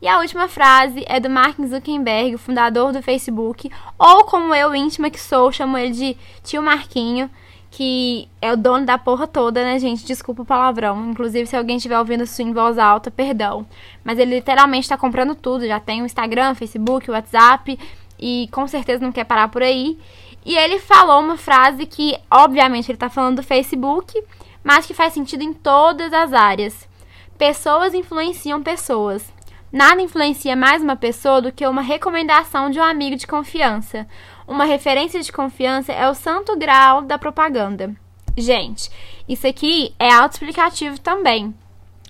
E 0.00 0.08
a 0.08 0.18
última 0.18 0.48
frase 0.48 1.04
é 1.08 1.20
do 1.20 1.30
Mark 1.30 1.58
Zuckerberg, 1.60 2.34
o 2.34 2.38
fundador 2.38 2.92
do 2.92 3.02
Facebook, 3.02 3.70
ou 3.98 4.24
como 4.24 4.54
eu, 4.54 4.74
íntima 4.74 5.10
que 5.10 5.20
sou, 5.20 5.50
chamo 5.50 5.76
ele 5.76 5.92
de 5.92 6.16
tio 6.42 6.62
Marquinho, 6.62 7.28
que 7.78 8.28
é 8.42 8.52
o 8.52 8.56
dono 8.56 8.84
da 8.84 8.98
porra 8.98 9.24
toda, 9.24 9.62
né, 9.62 9.78
gente? 9.78 10.04
Desculpa 10.04 10.42
o 10.42 10.44
palavrão. 10.44 11.12
Inclusive, 11.12 11.46
se 11.46 11.56
alguém 11.56 11.76
estiver 11.76 11.96
ouvindo 11.96 12.24
isso 12.24 12.42
em 12.42 12.52
voz 12.52 12.76
alta, 12.76 13.08
perdão. 13.08 13.64
Mas 14.02 14.18
ele 14.18 14.34
literalmente 14.34 14.86
está 14.86 14.96
comprando 14.96 15.36
tudo. 15.36 15.64
Já 15.64 15.78
tem 15.78 16.02
o 16.02 16.04
Instagram, 16.04 16.56
Facebook, 16.56 17.08
WhatsApp 17.08 17.78
e 18.18 18.48
com 18.50 18.66
certeza 18.66 19.04
não 19.04 19.12
quer 19.12 19.22
parar 19.22 19.46
por 19.46 19.62
aí. 19.62 19.96
E 20.44 20.56
ele 20.56 20.80
falou 20.80 21.20
uma 21.20 21.36
frase 21.36 21.86
que, 21.86 22.18
obviamente, 22.28 22.90
ele 22.90 22.96
está 22.96 23.08
falando 23.08 23.36
do 23.36 23.44
Facebook, 23.44 24.20
mas 24.64 24.84
que 24.84 24.92
faz 24.92 25.12
sentido 25.12 25.44
em 25.44 25.52
todas 25.52 26.12
as 26.12 26.32
áreas. 26.32 26.88
Pessoas 27.38 27.94
influenciam 27.94 28.60
pessoas. 28.60 29.32
Nada 29.72 30.02
influencia 30.02 30.56
mais 30.56 30.82
uma 30.82 30.96
pessoa 30.96 31.40
do 31.40 31.52
que 31.52 31.64
uma 31.64 31.82
recomendação 31.82 32.70
de 32.70 32.80
um 32.80 32.82
amigo 32.82 33.14
de 33.14 33.26
confiança. 33.28 34.04
Uma 34.48 34.64
referência 34.64 35.20
de 35.20 35.30
confiança 35.30 35.92
é 35.92 36.08
o 36.08 36.14
santo 36.14 36.56
grau 36.56 37.02
da 37.02 37.18
propaganda. 37.18 37.94
Gente, 38.34 38.90
isso 39.28 39.46
aqui 39.46 39.94
é 39.98 40.10
autoexplicativo 40.10 40.98
também. 40.98 41.54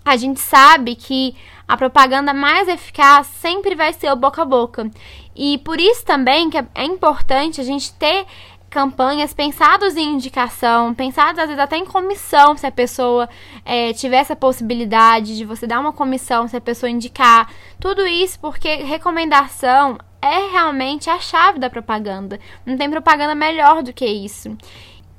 A 0.05 0.17
gente 0.17 0.39
sabe 0.39 0.95
que 0.95 1.35
a 1.67 1.77
propaganda 1.77 2.33
mais 2.33 2.69
eficaz 2.69 3.27
sempre 3.27 3.75
vai 3.75 3.93
ser 3.93 4.13
o 4.13 4.17
boca 4.17 4.43
a 4.43 4.45
boca. 4.45 4.89
E 5.35 5.59
por 5.59 5.81
isso 5.81 6.05
também 6.05 6.49
que 6.49 6.57
é 6.57 6.85
importante 6.85 7.61
a 7.61 7.65
gente 7.65 7.93
ter 7.95 8.25
campanhas 8.71 9.33
pensadas 9.33 9.97
em 9.97 10.15
indicação, 10.15 10.95
pensadas 10.95 11.41
às 11.41 11.47
vezes 11.47 11.63
até 11.63 11.77
em 11.77 11.87
comissão, 11.87 12.57
se 12.57 12.67
a 12.67 12.71
pessoa 12.71 13.29
é, 13.65 13.93
tiver 13.95 14.19
essa 14.19 14.37
possibilidade 14.37 15.37
de 15.37 15.45
você 15.45 15.67
dar 15.67 15.81
uma 15.81 15.93
comissão, 15.93 16.47
se 16.47 16.57
a 16.57 16.61
pessoa 16.61 16.89
indicar. 16.89 17.51
Tudo 17.81 18.07
isso 18.07 18.39
porque 18.39 18.77
recomendação 18.77 19.99
é 20.29 20.51
realmente 20.51 21.11
a 21.11 21.19
chave 21.19 21.59
da 21.59 21.71
propaganda. 21.71 22.39
Não 22.65 22.77
tem 22.77 22.91
propaganda 22.91 23.35
melhor 23.35 23.83
do 23.83 23.93
que 23.93 24.07
isso. 24.07 24.57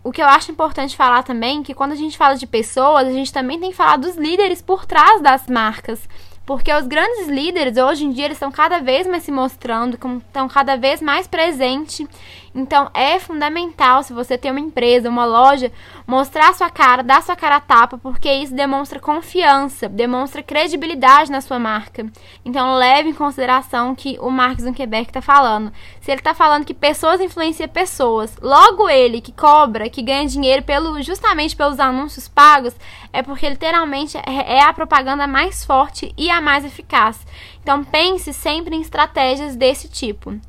O 0.03 0.11
que 0.11 0.21
eu 0.21 0.27
acho 0.27 0.51
importante 0.51 0.95
falar 0.95 1.23
também 1.23 1.59
é 1.59 1.63
que 1.63 1.73
quando 1.73 1.91
a 1.91 1.95
gente 1.95 2.17
fala 2.17 2.35
de 2.35 2.47
pessoas, 2.47 3.07
a 3.07 3.11
gente 3.11 3.33
também 3.33 3.59
tem 3.59 3.71
que 3.71 3.75
falar 3.75 3.97
dos 3.97 4.15
líderes 4.15 4.61
por 4.61 4.85
trás 4.85 5.21
das 5.21 5.47
marcas. 5.47 6.07
Porque 6.49 6.73
os 6.73 6.87
grandes 6.87 7.27
líderes, 7.27 7.77
hoje 7.77 8.05
em 8.05 8.11
dia, 8.11 8.25
eles 8.25 8.37
estão 8.37 8.51
cada 8.51 8.79
vez 8.79 9.05
mais 9.05 9.21
se 9.21 9.31
mostrando, 9.31 9.99
estão 10.25 10.47
cada 10.47 10.75
vez 10.75 10.99
mais 10.99 11.27
presentes. 11.27 12.07
Então, 12.55 12.89
é 12.91 13.19
fundamental, 13.19 14.01
se 14.01 14.11
você 14.11 14.35
tem 14.35 14.49
uma 14.49 14.59
empresa, 14.59 15.09
uma 15.09 15.25
loja, 15.25 15.71
mostrar 16.07 16.51
sua 16.55 16.69
cara, 16.71 17.03
dar 17.03 17.21
sua 17.21 17.35
cara 17.35 17.57
a 17.57 17.61
tapa, 17.61 17.99
porque 17.99 18.27
isso 18.31 18.55
demonstra 18.55 18.99
confiança, 18.99 19.87
demonstra 19.87 20.41
credibilidade 20.41 21.31
na 21.31 21.39
sua 21.39 21.59
marca. 21.59 22.07
Então, 22.43 22.73
leve 22.73 23.09
em 23.09 23.13
consideração 23.13 23.93
que 23.93 24.17
o 24.19 24.31
Mark 24.31 24.59
Zuckerberg 24.59 25.07
está 25.07 25.21
falando. 25.21 25.71
Se 26.01 26.09
ele 26.09 26.19
está 26.19 26.33
falando 26.33 26.65
que 26.65 26.73
pessoas 26.73 27.21
influenciam 27.21 27.69
pessoas, 27.69 28.35
logo 28.41 28.89
ele 28.89 29.21
que 29.21 29.31
cobra, 29.31 29.87
que 29.87 30.01
ganha 30.01 30.27
dinheiro 30.27 30.63
pelo, 30.63 30.99
justamente 31.03 31.55
pelos 31.55 31.79
anúncios 31.79 32.27
pagos, 32.27 32.75
é 33.11 33.21
porque 33.21 33.49
literalmente 33.49 34.17
é, 34.17 34.57
é 34.57 34.63
a 34.63 34.73
propaganda 34.73 35.27
mais 35.27 35.65
forte 35.65 36.13
e 36.17 36.29
a 36.29 36.39
mais 36.39 36.63
eficaz. 36.63 37.25
Então 37.61 37.83
pense 37.83 38.33
sempre 38.33 38.75
em 38.75 38.81
estratégias 38.81 39.55
desse 39.55 39.87
tipo. 39.87 40.39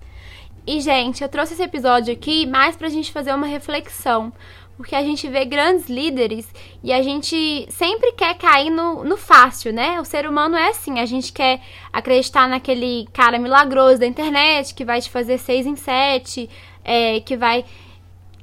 E, 0.66 0.80
gente, 0.80 1.22
eu 1.22 1.28
trouxe 1.28 1.54
esse 1.54 1.62
episódio 1.62 2.12
aqui 2.12 2.46
mais 2.46 2.76
pra 2.76 2.88
gente 2.88 3.12
fazer 3.12 3.34
uma 3.34 3.46
reflexão. 3.46 4.32
Porque 4.76 4.94
a 4.94 5.02
gente 5.02 5.28
vê 5.28 5.44
grandes 5.44 5.90
líderes 5.90 6.48
e 6.82 6.90
a 6.90 7.02
gente 7.02 7.66
sempre 7.68 8.12
quer 8.12 8.34
cair 8.38 8.70
no, 8.70 9.04
no 9.04 9.14
fácil, 9.14 9.74
né? 9.74 10.00
O 10.00 10.06
ser 10.06 10.26
humano 10.26 10.56
é 10.56 10.68
assim, 10.68 10.98
a 10.98 11.04
gente 11.04 11.34
quer 11.34 11.60
acreditar 11.92 12.48
naquele 12.48 13.06
cara 13.12 13.38
milagroso 13.38 14.00
da 14.00 14.06
internet 14.06 14.74
que 14.74 14.82
vai 14.84 15.02
te 15.02 15.10
fazer 15.10 15.36
seis 15.36 15.66
em 15.66 15.76
sete, 15.76 16.48
é, 16.82 17.20
que 17.20 17.36
vai 17.36 17.62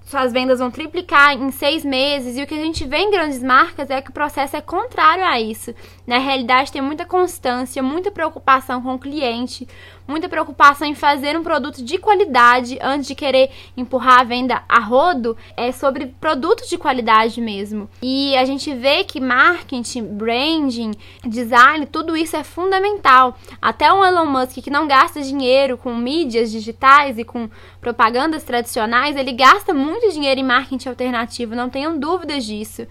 suas 0.07 0.31
vendas 0.31 0.59
vão 0.59 0.71
triplicar 0.71 1.33
em 1.33 1.51
seis 1.51 1.83
meses. 1.83 2.37
E 2.37 2.41
o 2.41 2.47
que 2.47 2.53
a 2.53 2.63
gente 2.63 2.85
vê 2.85 2.97
em 2.97 3.11
grandes 3.11 3.43
marcas 3.43 3.89
é 3.89 4.01
que 4.01 4.09
o 4.09 4.13
processo 4.13 4.55
é 4.55 4.61
contrário 4.61 5.23
a 5.25 5.39
isso. 5.39 5.75
Na 6.07 6.17
realidade, 6.17 6.71
tem 6.71 6.81
muita 6.81 7.05
constância, 7.05 7.83
muita 7.83 8.09
preocupação 8.09 8.81
com 8.81 8.95
o 8.95 8.99
cliente, 8.99 9.67
muita 10.07 10.29
preocupação 10.29 10.87
em 10.87 10.95
fazer 10.95 11.37
um 11.37 11.43
produto 11.43 11.83
de 11.83 11.97
qualidade 11.97 12.77
antes 12.81 13.07
de 13.07 13.15
querer 13.15 13.51
empurrar 13.75 14.21
a 14.21 14.23
venda 14.23 14.63
a 14.67 14.79
rodo, 14.79 15.35
é 15.55 15.71
sobre 15.71 16.07
produtos 16.19 16.69
de 16.69 16.77
qualidade 16.77 17.41
mesmo. 17.41 17.89
E 18.01 18.35
a 18.37 18.45
gente 18.45 18.73
vê 18.73 19.03
que 19.03 19.19
marketing, 19.19 20.03
branding, 20.03 20.91
design, 21.25 21.85
tudo 21.85 22.15
isso 22.15 22.35
é 22.35 22.43
fundamental. 22.43 23.37
Até 23.61 23.91
um 23.91 24.03
Elon 24.03 24.25
Musk 24.25 24.57
que 24.61 24.69
não 24.69 24.87
gasta 24.87 25.21
dinheiro 25.21 25.77
com 25.77 25.93
mídias 25.95 26.51
digitais 26.51 27.17
e 27.17 27.23
com 27.23 27.49
propagandas 27.81 28.43
tradicionais, 28.43 29.15
ele 29.15 29.33
gasta 29.33 29.73
muito 29.73 30.11
dinheiro 30.11 30.39
em 30.39 30.43
marketing 30.43 30.89
alternativo, 30.89 31.55
não 31.55 31.69
tenham 31.69 31.99
dúvidas 31.99 32.45
disso. 32.45 32.87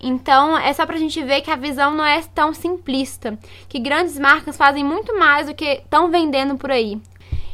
Então, 0.00 0.56
é 0.56 0.72
só 0.72 0.86
pra 0.86 0.96
gente 0.96 1.22
ver 1.22 1.40
que 1.40 1.50
a 1.50 1.56
visão 1.56 1.92
não 1.92 2.04
é 2.04 2.22
tão 2.22 2.54
simplista, 2.54 3.38
que 3.68 3.80
grandes 3.80 4.18
marcas 4.18 4.56
fazem 4.56 4.84
muito 4.84 5.18
mais 5.18 5.48
do 5.48 5.54
que 5.54 5.64
estão 5.64 6.10
vendendo 6.10 6.56
por 6.56 6.70
aí. 6.70 7.00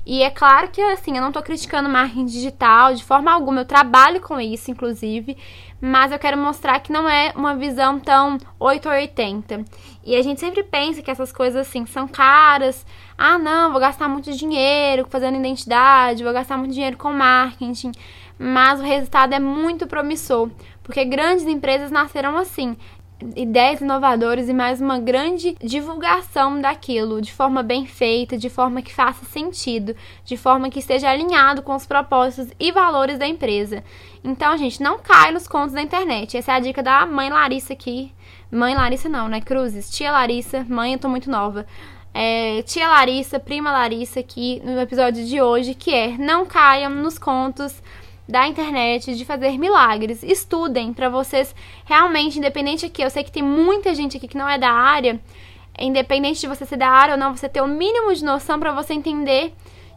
E 0.06 0.22
é 0.22 0.28
claro 0.28 0.68
que, 0.68 0.82
assim, 0.82 1.16
eu 1.16 1.22
não 1.22 1.32
tô 1.32 1.42
criticando 1.42 1.88
marketing 1.88 2.26
digital 2.26 2.94
de 2.94 3.02
forma 3.02 3.32
alguma, 3.32 3.62
eu 3.62 3.64
trabalho 3.64 4.20
com 4.20 4.38
isso, 4.38 4.70
inclusive, 4.70 5.34
mas 5.80 6.12
eu 6.12 6.18
quero 6.18 6.36
mostrar 6.36 6.78
que 6.80 6.92
não 6.92 7.08
é 7.08 7.32
uma 7.34 7.54
visão 7.56 7.98
tão 7.98 8.36
8 8.60 8.86
ou 8.86 8.94
80. 8.94 9.64
E 10.04 10.14
a 10.14 10.20
gente 10.20 10.40
sempre 10.40 10.62
pensa 10.62 11.00
que 11.00 11.10
essas 11.10 11.32
coisas, 11.32 11.66
assim, 11.66 11.86
são 11.86 12.06
caras. 12.06 12.84
Ah, 13.16 13.38
não, 13.38 13.72
vou 13.72 13.80
gastar 13.80 14.06
muito 14.06 14.30
dinheiro 14.32 15.06
fazendo 15.08 15.38
identidade, 15.38 16.22
vou 16.22 16.34
gastar 16.34 16.58
muito 16.58 16.74
dinheiro 16.74 16.98
com 16.98 17.10
marketing, 17.10 17.92
mas 18.38 18.80
o 18.80 18.82
resultado 18.82 19.32
é 19.32 19.40
muito 19.40 19.86
promissor 19.86 20.50
porque 20.84 21.04
grandes 21.04 21.46
empresas 21.46 21.90
nasceram 21.90 22.36
assim. 22.36 22.76
Ideias 23.34 23.80
inovadoras 23.80 24.48
e 24.48 24.52
mais 24.52 24.82
uma 24.82 24.98
grande 24.98 25.56
divulgação 25.62 26.60
daquilo 26.60 27.22
de 27.22 27.32
forma 27.32 27.62
bem 27.62 27.86
feita, 27.86 28.36
de 28.36 28.50
forma 28.50 28.82
que 28.82 28.92
faça 28.92 29.24
sentido, 29.24 29.96
de 30.24 30.36
forma 30.36 30.68
que 30.68 30.80
esteja 30.80 31.08
alinhado 31.08 31.62
com 31.62 31.74
os 31.74 31.86
propósitos 31.86 32.52
e 32.60 32.70
valores 32.70 33.16
da 33.16 33.26
empresa. 33.26 33.82
Então, 34.22 34.58
gente, 34.58 34.82
não 34.82 34.98
cai 34.98 35.30
nos 35.30 35.48
contos 35.48 35.72
da 35.72 35.80
internet. 35.80 36.36
Essa 36.36 36.52
é 36.52 36.54
a 36.56 36.60
dica 36.60 36.82
da 36.82 37.06
mãe 37.06 37.30
Larissa 37.30 37.72
aqui. 37.72 38.12
Mãe 38.50 38.74
Larissa 38.74 39.08
não, 39.08 39.26
né? 39.26 39.40
Cruzes. 39.40 39.88
Tia 39.90 40.12
Larissa, 40.12 40.66
mãe, 40.68 40.92
eu 40.92 40.98
tô 40.98 41.08
muito 41.08 41.30
nova. 41.30 41.66
É, 42.12 42.62
tia 42.62 42.86
Larissa, 42.86 43.40
prima 43.40 43.72
Larissa 43.72 44.20
aqui 44.20 44.60
no 44.64 44.78
episódio 44.80 45.24
de 45.24 45.40
hoje, 45.40 45.74
que 45.74 45.94
é 45.94 46.18
não 46.18 46.44
caiam 46.44 46.90
nos 46.90 47.18
contos 47.18 47.82
da 48.28 48.46
internet 48.48 49.14
de 49.14 49.24
fazer 49.24 49.58
milagres. 49.58 50.22
Estudem 50.22 50.92
para 50.92 51.08
vocês 51.08 51.54
realmente, 51.84 52.38
independente 52.38 52.86
aqui, 52.86 53.02
eu 53.02 53.10
sei 53.10 53.22
que 53.22 53.32
tem 53.32 53.42
muita 53.42 53.94
gente 53.94 54.16
aqui 54.16 54.28
que 54.28 54.36
não 54.36 54.48
é 54.48 54.58
da 54.58 54.70
área, 54.70 55.20
independente 55.78 56.40
de 56.40 56.46
você 56.46 56.64
ser 56.64 56.76
da 56.76 56.88
área 56.88 57.14
ou 57.14 57.20
não, 57.20 57.36
você 57.36 57.48
ter 57.48 57.60
o 57.60 57.66
mínimo 57.66 58.14
de 58.14 58.24
noção 58.24 58.58
para 58.58 58.72
você 58.72 58.94
entender 58.94 59.52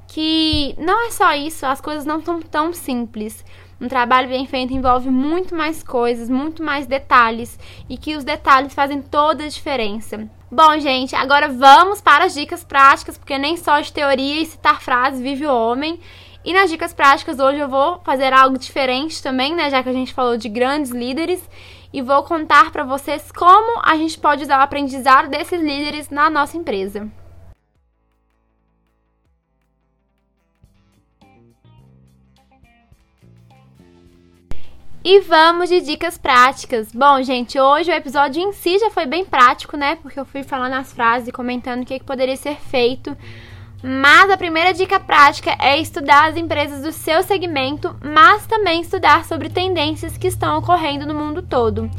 que 0.08 0.74
não 0.78 1.08
é 1.08 1.12
só 1.12 1.34
isso, 1.34 1.66
as 1.66 1.82
coisas 1.82 2.06
não 2.06 2.22
são 2.24 2.42
tão 2.42 2.74
simples. 2.74 3.44
Um 3.80 3.88
trabalho 3.88 4.28
bem 4.28 4.48
feito 4.48 4.74
envolve 4.74 5.10
muito 5.10 5.54
mais 5.54 5.84
coisas, 5.84 6.30
muito 6.30 6.63
mais 6.63 6.88
detalhes 6.88 7.60
e 7.88 7.96
que 7.96 8.16
os 8.16 8.24
detalhes 8.24 8.74
fazem 8.74 9.02
toda 9.02 9.44
a 9.44 9.48
diferença. 9.48 10.28
Bom, 10.50 10.80
gente, 10.80 11.16
agora 11.16 11.48
vamos 11.50 12.02
para 12.02 12.26
as 12.26 12.34
dicas 12.34 12.63
práticas, 12.63 13.18
porque 13.18 13.38
nem 13.38 13.56
só 13.58 13.80
de 13.80 13.94
teoria 13.94 14.42
e 14.42 14.46
citar 14.46 14.82
frases 14.82 15.22
vive 15.22 15.46
o 15.46 15.54
homem. 15.54 16.00
E 16.47 16.53
nas 16.53 16.69
dicas 16.69 16.93
práticas 16.93 17.39
hoje 17.39 17.60
eu 17.60 17.67
vou 17.67 17.99
fazer 18.05 18.31
algo 18.31 18.57
diferente 18.57 19.21
também, 19.21 19.53
né, 19.53 19.69
já 19.69 19.83
que 19.83 19.89
a 19.89 19.93
gente 19.93 20.13
falou 20.13 20.38
de 20.38 20.47
grandes 20.47 20.91
líderes, 20.91 21.41
e 21.91 22.01
vou 22.01 22.23
contar 22.23 22.71
para 22.71 22.86
vocês 22.86 23.33
como 23.33 23.81
a 23.83 23.97
gente 23.97 24.17
pode 24.17 24.43
usar 24.43 24.57
o 24.60 24.63
aprendizado 24.63 25.27
desses 25.27 25.62
líderes 25.62 26.10
na 26.10 26.29
nossa 26.29 26.55
empresa. 26.55 27.12
E 35.03 35.19
vamos 35.19 35.67
de 35.67 35.81
dicas 35.81 36.17
práticas. 36.17 36.93
Bom, 36.93 37.21
gente, 37.23 37.60
hoje 37.60 37.91
o 37.91 37.93
episódio 37.93 38.41
em 38.41 38.53
si 38.53 38.79
já 38.79 38.89
foi 38.89 39.05
bem 39.05 39.25
prático, 39.25 39.75
né? 39.75 39.97
Porque 39.97 40.17
eu 40.17 40.25
fui 40.25 40.43
falando 40.43 40.75
as 40.75 40.93
frases 40.93 41.27
e 41.27 41.31
comentando 41.33 41.81
o 41.81 41.86
que, 41.86 41.99
que 41.99 42.05
poderia 42.05 42.38
ser 42.38 42.55
feito. 42.55 43.17
Mas 43.84 44.32
a 44.32 44.38
primeira 44.38 44.74
dica 44.74 45.00
prática 45.00 45.56
é 45.60 45.78
estudar 45.78 46.30
as 46.30 46.36
empresas 46.36 46.82
do 46.82 46.92
seu 46.92 47.22
segmento, 47.22 47.96
mas 48.04 48.48
também 48.48 48.82
estudar 48.82 49.24
sobre 49.26 49.50
tendências 49.50 50.18
que 50.18 50.28
estão 50.28 50.58
ocorrendo 50.58 51.06
no 51.06 51.13
mundo 51.13 51.44
todo. 51.44 51.90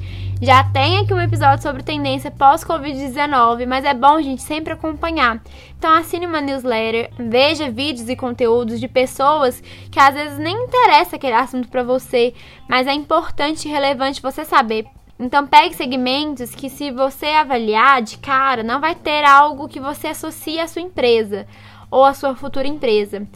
Já 0.42 0.64
tem 0.64 0.98
aqui 0.98 1.14
um 1.14 1.20
episódio 1.20 1.62
sobre 1.62 1.82
tendência 1.82 2.32
pós-Covid-19, 2.32 3.66
mas 3.66 3.84
é 3.84 3.94
bom 3.94 4.20
gente 4.20 4.42
sempre 4.42 4.72
acompanhar. 4.72 5.40
Então 5.76 5.92
assine 5.92 6.26
uma 6.26 6.40
newsletter, 6.40 7.10
veja 7.16 7.70
vídeos 7.70 8.08
e 8.08 8.16
conteúdos 8.16 8.80
de 8.80 8.88
pessoas 8.88 9.60
que 9.90 10.00
às 10.00 10.14
vezes 10.14 10.38
nem 10.38 10.56
interessa 10.56 11.16
aquele 11.16 11.34
assunto 11.34 11.68
para 11.68 11.82
você, 11.84 12.34
mas 12.68 12.88
é 12.88 12.92
importante 12.92 13.68
e 13.68 13.70
relevante 13.70 14.22
você 14.22 14.44
saber. 14.44 14.86
Então 15.18 15.44
pegue 15.44 15.74
segmentos 15.74 16.54
que 16.54 16.70
se 16.70 16.92
você 16.92 17.26
avaliar 17.26 18.00
de 18.00 18.18
cara, 18.18 18.62
não 18.62 18.80
vai 18.80 18.94
ter 18.94 19.24
algo 19.24 19.66
que 19.66 19.80
você 19.80 20.08
associe 20.08 20.60
à 20.60 20.68
sua 20.68 20.82
empresa 20.82 21.46
ou 21.90 22.04
à 22.04 22.14
sua 22.14 22.34
futura 22.34 22.66
empresa, 22.66 23.26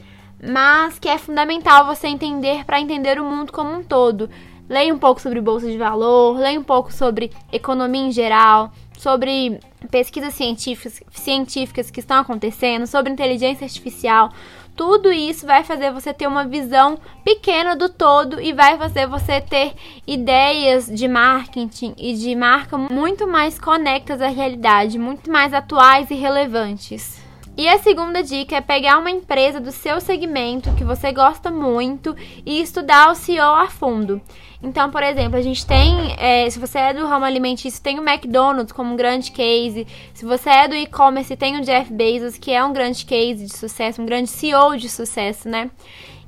mas 0.43 0.99
que 0.99 1.09
é 1.09 1.19
fundamental 1.19 1.87
você 1.87 2.09
entender 2.09 2.65
para 2.65 2.81
entender 2.81 3.21
o 3.21 3.25
mundo 3.25 3.53
como 3.53 3.73
um 3.73 3.83
todo 3.83 4.29
leia 4.73 4.95
um 4.95 4.99
pouco 4.99 5.21
sobre 5.21 5.39
bolsa 5.41 5.71
de 5.71 5.77
valor, 5.77 6.39
leia 6.39 6.59
um 6.59 6.65
pouco 6.65 6.91
sobre 6.91 7.31
economia 7.53 8.07
em 8.07 8.11
geral, 8.11 8.73
sobre 8.97 9.61
pesquisas 9.91 10.33
científicas, 10.33 11.03
científicas 11.11 11.91
que 11.91 12.01
estão 12.01 12.19
acontecendo, 12.19 12.87
sobre 12.87 13.13
inteligência 13.13 13.67
artificial. 13.67 14.33
Tudo 14.75 15.13
isso 15.13 15.47
vai 15.47 15.63
fazer 15.63 15.93
você 15.93 16.15
ter 16.15 16.27
uma 16.27 16.47
visão 16.47 16.99
pequena 17.23 17.77
do 17.77 17.91
todo 17.91 18.41
e 18.41 18.55
vai 18.55 18.79
fazer 18.79 19.07
você 19.07 19.43
ter 19.43 19.75
ideias 20.07 20.87
de 20.87 21.07
marketing 21.07 21.95
e 21.99 22.15
de 22.15 22.35
marca 22.35 22.79
muito 22.79 23.27
mais 23.27 23.59
conectas 23.59 24.23
à 24.23 24.29
realidade, 24.29 24.99
muito 24.99 25.31
mais 25.31 25.53
atuais 25.53 26.11
e 26.11 26.15
relevantes. 26.15 27.22
E 27.55 27.69
a 27.69 27.79
segunda 27.79 28.23
dica 28.23 28.57
é 28.57 28.61
pegar 28.63 28.97
uma 28.97 29.11
empresa 29.11 29.61
do 29.61 29.71
seu 29.71 30.01
segmento 30.01 30.75
que 30.75 30.85
você 30.85 31.13
gosta 31.13 31.51
muito 31.51 32.17
e 32.47 32.63
estudar 32.63 33.11
o 33.11 33.15
CEO 33.15 33.55
a 33.55 33.69
fundo. 33.69 34.23
Então, 34.63 34.91
por 34.91 35.03
exemplo, 35.03 35.37
a 35.37 35.43
gente 35.43 35.67
tem, 35.67 36.15
é, 36.19 36.49
se 36.49 36.59
você 36.59 36.79
é 36.79 36.95
do 36.95 37.07
ramo 37.07 37.27
alimentício, 37.27 37.83
tem 37.83 37.99
o 37.99 38.09
McDonald's 38.09 38.73
como 38.73 38.95
um 38.95 38.97
grande 38.97 39.33
case. 39.33 39.87
Se 40.15 40.25
você 40.25 40.49
é 40.49 40.69
do 40.69 40.75
e-commerce, 40.75 41.37
tem 41.37 41.59
o 41.59 41.63
Jeff 41.63 41.93
Bezos, 41.93 42.39
que 42.39 42.53
é 42.53 42.65
um 42.65 42.73
grande 42.73 43.05
case 43.05 43.45
de 43.45 43.55
sucesso, 43.55 44.01
um 44.01 44.07
grande 44.07 44.31
CEO 44.31 44.75
de 44.77 44.89
sucesso, 44.89 45.47
né? 45.47 45.71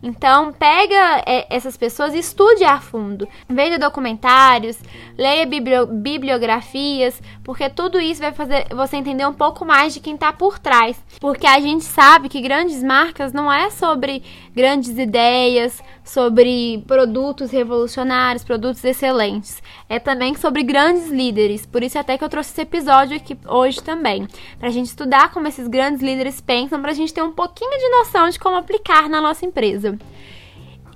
Então, 0.07 0.53
pega 0.53 1.23
é, 1.27 1.47
essas 1.49 1.79
pessoas 1.79 2.13
e 2.13 2.19
estude 2.19 2.63
a 2.63 2.79
fundo. 2.79 3.27
Veja 3.49 3.79
documentários, 3.79 4.79
leia 5.17 5.47
bibliografias, 5.47 7.19
porque 7.43 7.71
tudo 7.71 7.99
isso 7.99 8.21
vai 8.21 8.31
fazer 8.31 8.67
você 8.69 8.99
entender 8.99 9.27
um 9.27 9.33
pouco 9.33 9.65
mais 9.65 9.95
de 9.95 10.01
quem 10.01 10.15
está 10.15 10.31
por 10.31 10.59
trás. 10.59 11.03
Porque 11.19 11.47
a 11.47 11.59
gente 11.59 11.85
sabe 11.85 12.29
que 12.29 12.43
grandes 12.43 12.83
marcas 12.83 13.33
não 13.33 13.51
é 13.51 13.71
sobre 13.71 14.23
grandes 14.55 14.97
ideias, 14.97 15.83
sobre 16.05 16.85
produtos 16.87 17.51
revolucionários, 17.51 18.45
produtos 18.45 18.85
excelentes. 18.85 19.63
É 19.89 19.99
também 19.99 20.35
sobre 20.35 20.63
grandes 20.63 21.09
líderes. 21.09 21.67
Por 21.67 21.83
isso 21.83 21.99
até 21.99 22.17
que 22.17 22.25
eu 22.25 22.29
trouxe 22.29 22.53
esse 22.53 22.61
episódio 22.61 23.17
aqui 23.17 23.37
hoje 23.47 23.83
também, 23.83 24.29
para 24.59 24.69
a 24.69 24.73
gente 24.73 24.87
estudar 24.87 25.33
como 25.33 25.49
esses 25.49 25.67
grandes 25.67 26.03
líderes 26.03 26.41
pensam, 26.41 26.81
para 26.81 26.91
a 26.91 26.95
gente 26.95 27.13
ter 27.13 27.23
um 27.23 27.33
pouquinho 27.33 27.79
de 27.79 27.89
noção 27.89 28.29
de 28.29 28.39
como 28.39 28.57
aplicar 28.57 29.09
na 29.09 29.21
nossa 29.21 29.45
empresa. 29.45 29.99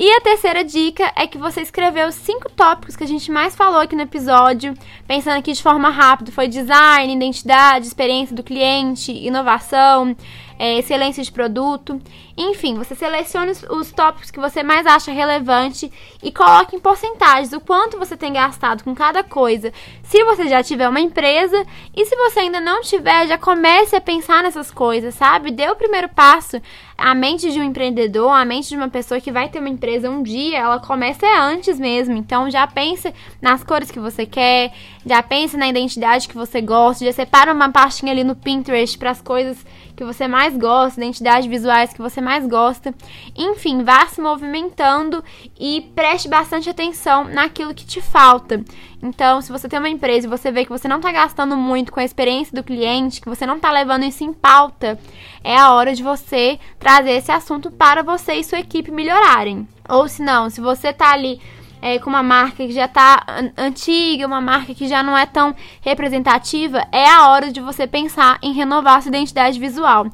E 0.01 0.09
a 0.13 0.21
terceira 0.21 0.63
dica 0.63 1.13
é 1.17 1.27
que 1.27 1.37
você 1.37 1.61
escreveu 1.61 2.07
os 2.07 2.15
cinco 2.15 2.49
tópicos 2.49 2.95
que 2.95 3.03
a 3.03 3.07
gente 3.07 3.33
mais 3.33 3.57
falou 3.57 3.81
aqui 3.81 3.97
no 3.97 4.03
episódio, 4.03 4.73
pensando 5.09 5.39
aqui 5.39 5.53
de 5.53 5.61
forma 5.61 5.91
rápida, 5.91 6.31
foi 6.31 6.47
design, 6.47 7.13
identidade, 7.13 7.89
experiência 7.89 8.37
do 8.37 8.45
cliente, 8.45 9.11
inovação, 9.11 10.17
é, 10.59 10.79
excelência 10.79 11.23
de 11.23 11.31
produto. 11.31 12.01
Enfim, 12.37 12.75
você 12.75 12.95
selecione 12.95 13.53
os, 13.53 13.63
os 13.65 13.93
tópicos 13.93 14.31
que 14.31 14.41
você 14.41 14.63
mais 14.63 14.87
acha 14.87 15.13
relevante 15.13 15.91
e 16.23 16.33
coloque 16.33 16.77
em 16.77 16.81
porcentagens 16.81 17.53
o 17.53 17.61
quanto 17.61 17.99
você 17.99 18.17
tem 18.17 18.33
gastado 18.33 18.83
com 18.83 18.95
cada 18.95 19.23
coisa. 19.23 19.73
Se 20.03 20.23
você 20.25 20.49
já 20.49 20.63
tiver 20.63 20.89
uma 20.89 21.01
empresa 21.01 21.65
e 21.95 22.05
se 22.05 22.17
você 22.17 22.41
ainda 22.41 22.61
não 22.61 22.83
tiver, 22.83 23.27
já 23.27 23.39
comece 23.39 23.95
a 23.95 24.01
pensar 24.01 24.43
nessas 24.43 24.71
coisas, 24.71 25.15
sabe? 25.15 25.51
Dê 25.51 25.69
o 25.69 25.77
primeiro 25.77 26.09
passo. 26.09 26.61
A 27.01 27.15
mente 27.15 27.53
de 27.53 27.61
um 27.61 27.63
empreendedor, 27.63 28.33
a 28.33 28.45
mente 28.45 28.71
de 28.71 28.77
uma 28.77 28.89
pessoa 28.89 29.21
que 29.21 29.31
vai 29.31 29.49
ter 29.49 29.61
uma 29.61 29.69
empresa 29.69 30.11
um 30.11 30.21
dia, 30.21 30.59
ela 30.59 30.81
começa 30.81 31.25
antes 31.41 31.79
mesmo. 31.79 32.17
Então 32.17 32.51
já 32.51 32.67
pense 32.67 33.15
nas 33.41 33.63
cores 33.63 33.89
que 33.89 34.01
você 34.01 34.27
quer, 34.27 34.73
já 35.07 35.23
pense 35.23 35.57
na 35.57 35.69
identidade 35.69 36.27
que 36.27 36.35
você 36.35 36.61
gosta, 36.61 37.05
já 37.05 37.13
separa 37.13 37.55
uma 37.55 37.71
pastinha 37.71 38.11
ali 38.11 38.25
no 38.25 38.35
Pinterest 38.35 38.99
para 38.99 39.13
as 39.13 39.23
coisas 39.23 39.65
que 39.99 40.05
você 40.05 40.29
mais 40.29 40.57
gosta, 40.57 41.01
identidades 41.01 41.49
visuais 41.49 41.93
que 41.93 42.01
você 42.01 42.21
mais 42.21 42.47
gosta. 42.47 42.95
Enfim, 43.37 43.83
vá 43.83 44.07
se 44.07 44.21
movimentando 44.21 45.23
e 45.59 45.91
preste 45.95 46.29
bastante 46.29 46.71
atenção 46.71 47.25
naquilo 47.25 47.75
que 47.75 47.85
te 47.85 48.01
falta. 48.01 48.65
Então, 49.03 49.41
se 49.41 49.51
você 49.51 49.69
tem 49.69 49.79
uma 49.79 49.89
empresa 49.89 50.27
e 50.27 50.31
você 50.31 50.51
vê 50.51 50.65
que 50.65 50.71
você 50.71 50.87
não 50.89 50.97
está 50.97 51.11
gastando 51.11 51.57
muito 51.57 51.93
com 51.93 51.99
a 51.99 52.05
experiência 52.05 52.55
do 52.55 52.65
cliente, 52.65 53.21
que 53.21 53.29
você 53.29 53.45
não 53.45 53.57
está 53.57 53.71
levando 53.71 54.05
isso 54.05 54.23
em 54.23 54.33
pauta, 54.33 54.99
é 55.43 55.57
a 55.57 55.73
hora 55.73 55.95
de 55.95 56.03
você 56.03 56.59
trazer 56.89 57.11
esse 57.11 57.31
assunto 57.31 57.71
para 57.71 58.03
você 58.03 58.37
e 58.37 58.43
sua 58.43 58.61
equipe 58.61 58.91
melhorarem. 58.91 59.69
Ou 59.87 60.09
se 60.09 60.23
não, 60.23 60.49
se 60.49 60.59
você 60.59 60.89
está 60.89 61.13
ali 61.13 61.39
é, 61.83 61.99
com 61.99 62.09
uma 62.09 62.23
marca 62.23 62.67
que 62.67 62.73
já 62.73 62.87
está 62.87 63.27
antiga, 63.59 64.27
uma 64.27 64.41
marca 64.41 64.75
que 64.75 64.89
já 64.89 65.03
não 65.03 65.15
é 65.15 65.27
tão 65.27 65.55
representativa, 65.83 66.83
é 66.91 67.07
a 67.07 67.29
hora 67.29 67.53
de 67.53 67.61
você 67.61 67.87
pensar 67.87 68.39
em 68.43 68.55
renovar 68.55 69.03
sua 69.03 69.11
identidade 69.11 69.61
visual. 69.61 70.07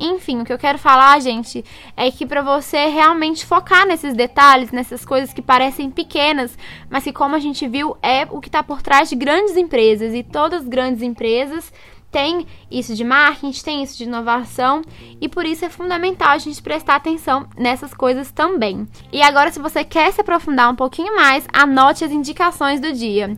Enfim, 0.00 0.40
o 0.40 0.44
que 0.46 0.52
eu 0.54 0.58
quero 0.58 0.78
falar, 0.78 1.20
gente, 1.20 1.62
é 1.94 2.10
que 2.10 2.24
para 2.24 2.40
você 2.40 2.86
realmente 2.86 3.44
focar 3.44 3.86
nesses 3.86 4.14
detalhes, 4.14 4.72
nessas 4.72 5.04
coisas 5.04 5.34
que 5.34 5.42
parecem 5.42 5.90
pequenas, 5.90 6.56
mas 6.88 7.04
que, 7.04 7.12
como 7.12 7.34
a 7.34 7.40
gente 7.40 7.68
viu, 7.68 7.94
é 8.02 8.26
o 8.30 8.40
que 8.40 8.48
está 8.48 8.62
por 8.62 8.80
trás 8.80 9.10
de 9.10 9.16
grandes 9.16 9.54
empresas 9.54 10.14
e 10.14 10.22
todas 10.22 10.62
as 10.62 10.68
grandes 10.68 11.02
empresas 11.02 11.70
tem 12.12 12.46
isso 12.70 12.94
de 12.94 13.02
marketing, 13.02 13.64
tem 13.64 13.82
isso 13.82 13.96
de 13.96 14.04
inovação 14.04 14.82
e 15.20 15.28
por 15.28 15.46
isso 15.46 15.64
é 15.64 15.70
fundamental 15.70 16.28
a 16.28 16.38
gente 16.38 16.62
prestar 16.62 16.96
atenção 16.96 17.48
nessas 17.56 17.94
coisas 17.94 18.30
também. 18.30 18.86
E 19.10 19.22
agora, 19.22 19.50
se 19.50 19.58
você 19.58 19.82
quer 19.82 20.12
se 20.12 20.20
aprofundar 20.20 20.70
um 20.70 20.76
pouquinho 20.76 21.16
mais, 21.16 21.46
anote 21.52 22.04
as 22.04 22.12
indicações 22.12 22.78
do 22.78 22.92
dia. 22.92 23.36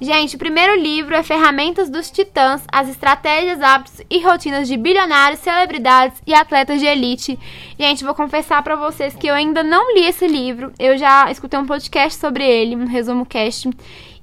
Gente, 0.00 0.34
o 0.34 0.38
primeiro 0.38 0.74
livro 0.74 1.14
é 1.14 1.22
Ferramentas 1.22 1.88
dos 1.88 2.10
Titãs: 2.10 2.64
As 2.72 2.88
Estratégias, 2.88 3.60
Hábitos 3.60 4.00
e 4.10 4.18
Rotinas 4.20 4.66
de 4.66 4.76
Bilionários, 4.76 5.38
Celebridades 5.40 6.20
e 6.26 6.34
Atletas 6.34 6.80
de 6.80 6.86
Elite. 6.86 7.38
Gente, 7.78 8.02
vou 8.02 8.12
confessar 8.12 8.62
para 8.64 8.74
vocês 8.74 9.14
que 9.14 9.28
eu 9.28 9.34
ainda 9.34 9.62
não 9.62 9.94
li 9.94 10.04
esse 10.04 10.26
livro. 10.26 10.72
Eu 10.76 10.98
já 10.98 11.30
escutei 11.30 11.58
um 11.58 11.66
podcast 11.66 12.18
sobre 12.18 12.44
ele, 12.44 12.74
um 12.74 12.86
resumo 12.86 13.24
cast, 13.24 13.70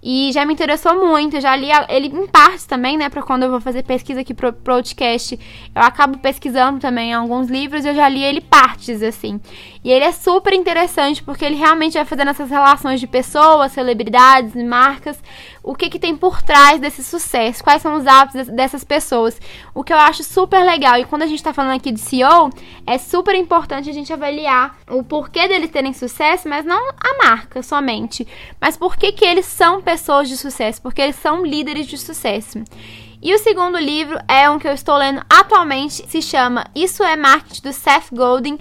E 0.02 0.32
já 0.32 0.46
me 0.46 0.54
interessou 0.54 1.08
muito, 1.08 1.42
já 1.42 1.56
li 1.56 1.68
ele 1.90 2.08
em 2.08 2.26
partes 2.26 2.66
também, 2.66 2.98
né? 2.98 3.10
Pra 3.10 3.22
quando 3.22 3.44
eu 3.44 3.52
vou 3.52 3.60
fazer 3.60 3.84
pesquisa 3.84 4.22
aqui 4.22 4.34
pro 4.34 4.54
podcast, 4.54 5.38
eu 5.76 5.82
acabo 5.82 6.18
pesquisando 6.20 6.80
também 6.80 7.14
alguns 7.14 7.50
livros, 7.50 7.84
eu 7.84 7.94
já 7.94 8.08
li 8.08 8.24
ele 8.24 8.40
partes, 8.40 9.04
assim. 9.04 9.42
E 9.84 9.92
ele 9.92 10.06
é 10.06 10.12
super 10.12 10.54
interessante 10.54 11.22
porque 11.22 11.44
ele 11.44 11.56
realmente 11.56 11.94
vai 11.94 12.06
fazendo 12.06 12.30
essas 12.30 12.50
relações 12.50 13.00
de 13.00 13.08
pessoas, 13.08 13.74
celebridades 13.74 14.56
e 14.56 14.64
marcas, 14.64 15.22
o 15.63 15.76
que, 15.76 15.89
que 15.89 16.00
tem 16.00 16.15
por 16.15 16.41
trás 16.41 16.80
desse 16.80 17.04
sucesso, 17.04 17.63
quais 17.63 17.82
são 17.82 17.95
os 17.95 18.08
hábitos 18.08 18.48
dessas 18.48 18.84
pessoas. 18.84 19.39
O 19.74 19.84
que 19.84 19.93
eu 19.93 19.98
acho 19.98 20.24
super 20.24 20.63
legal. 20.63 20.98
E 20.98 21.06
quando 21.06 21.24
a 21.24 21.28
gente 21.28 21.43
tá 21.43 21.54
falando 21.54 21.76
aqui 21.76 21.91
de 21.91 22.00
CEO, 22.00 22.50
é 22.86 22.98
super 22.98 23.36
importante 23.36 23.89
a 23.89 23.93
gente 23.93 24.12
avaliar 24.12 24.78
o 24.89 25.04
porquê 25.04 25.48
deles 25.48 25.72
terem 25.72 25.93
sucesso, 25.93 26.48
mas 26.48 26.65
não 26.65 26.89
a 26.91 27.24
marca 27.24 27.62
somente, 27.62 28.28
mas 28.60 28.78
por 28.78 28.98
que, 28.98 29.12
que 29.12 29.26
eles 29.26 29.45
são 29.45 29.82
pessoas 29.82 30.28
de 30.28 30.38
sucesso, 30.38 30.82
porque 30.82 31.02
eles 31.02 31.15
são 31.15 31.45
líderes 31.45 31.88
de 31.88 31.98
sucesso. 31.98 32.63
E 33.22 33.34
o 33.34 33.38
segundo 33.38 33.78
livro 33.78 34.17
é 34.30 34.50
um 34.50 34.58
que 34.58 34.67
eu 34.67 34.72
estou 34.72 34.95
lendo 34.95 35.22
atualmente, 35.30 36.08
se 36.08 36.22
chama 36.22 36.65
Isso 36.74 37.04
é 37.04 37.17
Marketing 37.17 37.62
do 37.62 37.74
Seth 37.74 38.13
Godin 38.13 38.58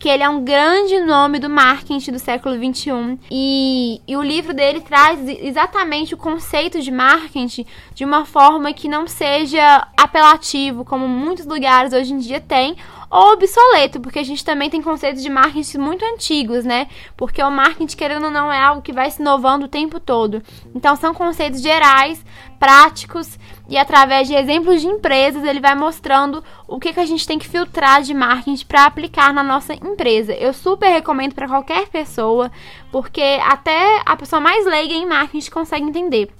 que 0.00 0.08
ele 0.08 0.22
é 0.22 0.28
um 0.30 0.42
grande 0.42 0.98
nome 1.00 1.38
do 1.38 1.50
marketing 1.50 2.10
do 2.10 2.18
século 2.18 2.58
21 2.58 3.18
e, 3.30 4.00
e 4.08 4.16
o 4.16 4.22
livro 4.22 4.54
dele 4.54 4.80
traz 4.80 5.20
exatamente 5.28 6.14
o 6.14 6.16
conceito 6.16 6.80
de 6.80 6.90
marketing 6.90 7.66
de 7.94 8.02
uma 8.02 8.24
forma 8.24 8.72
que 8.72 8.88
não 8.88 9.06
seja 9.06 9.86
apelativo, 9.94 10.86
como 10.86 11.06
muitos 11.06 11.44
lugares 11.44 11.92
hoje 11.92 12.14
em 12.14 12.18
dia 12.18 12.40
têm, 12.40 12.76
ou 13.10 13.32
obsoleto, 13.32 13.98
porque 13.98 14.20
a 14.20 14.22
gente 14.22 14.44
também 14.44 14.70
tem 14.70 14.80
conceitos 14.80 15.20
de 15.20 15.28
marketing 15.28 15.78
muito 15.78 16.04
antigos, 16.04 16.64
né? 16.64 16.86
Porque 17.16 17.42
o 17.42 17.50
marketing, 17.50 17.96
querendo 17.96 18.26
ou 18.26 18.30
não, 18.30 18.52
é 18.52 18.58
algo 18.58 18.80
que 18.80 18.92
vai 18.92 19.10
se 19.10 19.20
inovando 19.20 19.66
o 19.66 19.68
tempo 19.68 19.98
todo. 19.98 20.40
Então, 20.72 20.94
são 20.94 21.12
conceitos 21.12 21.60
gerais, 21.60 22.24
práticos, 22.60 23.36
e 23.68 23.76
através 23.76 24.28
de 24.28 24.34
exemplos 24.34 24.80
de 24.80 24.86
empresas, 24.86 25.42
ele 25.42 25.58
vai 25.58 25.74
mostrando 25.74 26.44
o 26.68 26.78
que, 26.78 26.92
que 26.92 27.00
a 27.00 27.06
gente 27.06 27.26
tem 27.26 27.38
que 27.38 27.48
filtrar 27.48 28.00
de 28.02 28.14
marketing 28.14 28.64
para 28.66 28.84
aplicar 28.84 29.34
na 29.34 29.42
nossa 29.42 29.74
empresa. 29.74 30.32
Eu 30.32 30.52
super 30.52 30.88
recomendo 30.88 31.34
para 31.34 31.48
qualquer 31.48 31.88
pessoa, 31.88 32.50
porque 32.92 33.40
até 33.42 34.02
a 34.06 34.16
pessoa 34.16 34.38
mais 34.38 34.64
leiga 34.64 34.94
em 34.94 35.06
marketing 35.06 35.50
consegue 35.50 35.84
entender. 35.84 36.30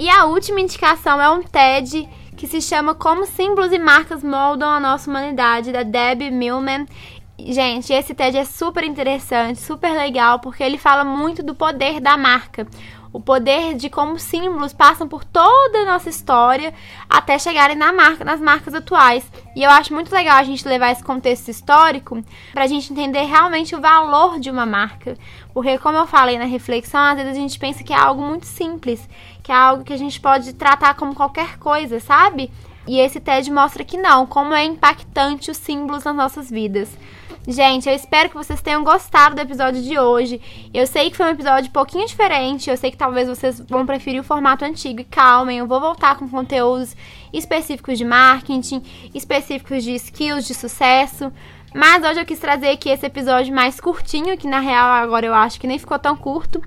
E 0.00 0.08
a 0.08 0.24
última 0.24 0.60
indicação 0.60 1.20
é 1.20 1.30
um 1.30 1.42
TED 1.42 2.08
que 2.38 2.46
se 2.46 2.60
chama 2.60 2.94
Como 2.94 3.26
Símbolos 3.26 3.72
e 3.72 3.78
Marcas 3.78 4.22
Moldam 4.22 4.70
a 4.70 4.78
Nossa 4.78 5.10
Humanidade, 5.10 5.72
da 5.72 5.82
Debbie 5.82 6.30
Millman. 6.30 6.86
Gente, 7.40 7.92
esse 7.92 8.14
TED 8.14 8.36
é 8.36 8.44
super 8.44 8.82
interessante, 8.82 9.60
super 9.60 9.92
legal, 9.92 10.40
porque 10.40 10.62
ele 10.62 10.76
fala 10.76 11.04
muito 11.04 11.40
do 11.40 11.54
poder 11.54 12.00
da 12.00 12.16
marca. 12.16 12.66
O 13.12 13.20
poder 13.20 13.74
de 13.74 13.88
como 13.88 14.18
símbolos 14.18 14.72
passam 14.74 15.08
por 15.08 15.24
toda 15.24 15.78
a 15.78 15.84
nossa 15.84 16.10
história 16.10 16.74
até 17.08 17.38
chegarem 17.38 17.76
na 17.76 17.92
marca, 17.92 18.24
nas 18.24 18.40
marcas 18.40 18.74
atuais. 18.74 19.30
E 19.54 19.62
eu 19.62 19.70
acho 19.70 19.94
muito 19.94 20.12
legal 20.12 20.36
a 20.36 20.42
gente 20.42 20.66
levar 20.66 20.90
esse 20.90 21.02
contexto 21.02 21.48
histórico 21.48 22.22
para 22.52 22.64
a 22.64 22.66
gente 22.66 22.92
entender 22.92 23.22
realmente 23.22 23.74
o 23.74 23.80
valor 23.80 24.40
de 24.40 24.50
uma 24.50 24.66
marca. 24.66 25.16
Porque, 25.54 25.78
como 25.78 25.96
eu 25.96 26.06
falei 26.06 26.38
na 26.38 26.44
reflexão, 26.44 27.00
às 27.00 27.16
vezes 27.16 27.32
a 27.32 27.40
gente 27.40 27.58
pensa 27.58 27.84
que 27.84 27.92
é 27.92 27.96
algo 27.96 28.20
muito 28.20 28.46
simples, 28.46 29.08
que 29.42 29.52
é 29.52 29.54
algo 29.54 29.84
que 29.84 29.92
a 29.92 29.98
gente 29.98 30.20
pode 30.20 30.52
tratar 30.52 30.94
como 30.94 31.14
qualquer 31.14 31.56
coisa, 31.58 32.00
sabe? 32.00 32.50
E 32.86 32.98
esse 32.98 33.20
TED 33.20 33.50
mostra 33.50 33.84
que 33.84 33.96
não, 33.96 34.26
como 34.26 34.52
é 34.52 34.64
impactante 34.64 35.50
os 35.50 35.56
símbolos 35.56 36.04
nas 36.04 36.16
nossas 36.16 36.50
vidas. 36.50 36.90
Gente, 37.50 37.88
eu 37.88 37.94
espero 37.94 38.28
que 38.28 38.34
vocês 38.34 38.60
tenham 38.60 38.84
gostado 38.84 39.34
do 39.34 39.40
episódio 39.40 39.80
de 39.80 39.98
hoje. 39.98 40.38
Eu 40.74 40.86
sei 40.86 41.10
que 41.10 41.16
foi 41.16 41.24
um 41.24 41.30
episódio 41.30 41.70
um 41.70 41.72
pouquinho 41.72 42.06
diferente, 42.06 42.68
eu 42.68 42.76
sei 42.76 42.90
que 42.90 42.96
talvez 42.98 43.26
vocês 43.26 43.58
vão 43.60 43.86
preferir 43.86 44.20
o 44.20 44.22
formato 44.22 44.66
antigo 44.66 45.00
e 45.00 45.04
calmem, 45.04 45.56
eu 45.56 45.66
vou 45.66 45.80
voltar 45.80 46.18
com 46.18 46.28
conteúdos 46.28 46.94
específicos 47.32 47.96
de 47.96 48.04
marketing, 48.04 48.82
específicos 49.14 49.82
de 49.82 49.94
skills 49.94 50.46
de 50.46 50.52
sucesso. 50.52 51.32
Mas 51.74 52.04
hoje 52.04 52.20
eu 52.20 52.26
quis 52.26 52.38
trazer 52.38 52.68
aqui 52.68 52.90
esse 52.90 53.06
episódio 53.06 53.54
mais 53.54 53.80
curtinho, 53.80 54.36
que 54.36 54.46
na 54.46 54.60
real 54.60 54.86
agora 54.86 55.24
eu 55.24 55.32
acho 55.32 55.58
que 55.58 55.66
nem 55.66 55.78
ficou 55.78 55.98
tão 55.98 56.14
curto, 56.14 56.62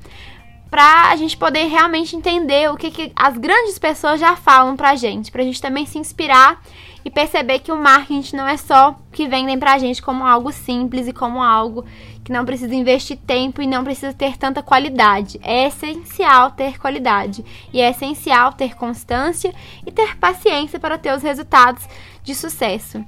pra 0.71 1.09
a 1.09 1.15
gente 1.17 1.35
poder 1.35 1.65
realmente 1.65 2.15
entender 2.15 2.71
o 2.71 2.77
que, 2.77 2.89
que 2.89 3.11
as 3.13 3.37
grandes 3.37 3.77
pessoas 3.77 4.21
já 4.21 4.37
falam 4.37 4.77
pra 4.77 4.95
gente, 4.95 5.29
pra 5.29 5.43
gente 5.43 5.61
também 5.61 5.85
se 5.85 5.99
inspirar 5.99 6.63
e 7.03 7.09
perceber 7.09 7.59
que 7.59 7.73
o 7.73 7.77
marketing 7.77 8.37
não 8.37 8.47
é 8.47 8.55
só 8.55 8.95
que 9.11 9.27
vendem 9.27 9.59
pra 9.59 9.77
gente 9.77 10.01
como 10.01 10.25
algo 10.25 10.49
simples 10.53 11.07
e 11.07 11.13
como 11.13 11.43
algo 11.43 11.83
que 12.23 12.31
não 12.31 12.45
precisa 12.45 12.73
investir 12.73 13.17
tempo 13.17 13.61
e 13.61 13.67
não 13.67 13.83
precisa 13.83 14.13
ter 14.13 14.37
tanta 14.37 14.63
qualidade. 14.63 15.39
É 15.43 15.67
essencial 15.67 16.51
ter 16.51 16.79
qualidade 16.79 17.43
e 17.73 17.81
é 17.81 17.89
essencial 17.89 18.53
ter 18.53 18.75
constância 18.75 19.53
e 19.85 19.91
ter 19.91 20.15
paciência 20.17 20.79
para 20.79 20.97
ter 20.97 21.13
os 21.13 21.21
resultados 21.21 21.85
de 22.23 22.33
sucesso. 22.33 23.03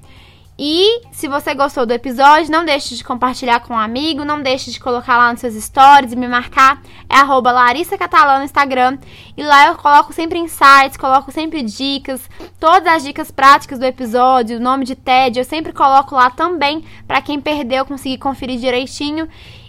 E 0.65 1.01
se 1.11 1.27
você 1.27 1.53
gostou 1.53 1.85
do 1.85 1.91
episódio, 1.91 2.49
não 2.49 2.63
deixe 2.63 2.95
de 2.95 3.03
compartilhar 3.03 3.59
com 3.59 3.73
um 3.73 3.77
amigo, 3.77 4.23
não 4.23 4.41
deixe 4.41 4.71
de 4.71 4.79
colocar 4.79 5.17
lá 5.17 5.29
nos 5.29 5.41
seus 5.41 5.55
stories 5.55 6.13
e 6.13 6.15
me 6.15 6.25
marcar. 6.25 6.81
É 7.09 7.17
arroba 7.17 7.51
Larissa 7.51 7.97
Catalã 7.97 8.37
no 8.37 8.45
Instagram. 8.45 8.97
E 9.35 9.43
lá 9.43 9.67
eu 9.67 9.75
coloco 9.75 10.13
sempre 10.13 10.39
insights, 10.39 10.95
coloco 10.95 11.33
sempre 11.33 11.61
dicas, 11.63 12.29
todas 12.61 12.87
as 12.87 13.03
dicas 13.03 13.29
práticas 13.29 13.77
do 13.77 13.83
episódio, 13.83 14.55
o 14.55 14.61
nome 14.61 14.85
de 14.85 14.95
TED, 14.95 15.37
eu 15.37 15.43
sempre 15.43 15.73
coloco 15.73 16.15
lá 16.15 16.29
também 16.29 16.81
para 17.05 17.21
quem 17.21 17.41
perdeu 17.41 17.85
conseguir 17.85 18.17
conferir 18.17 18.57
direitinho. 18.57 19.27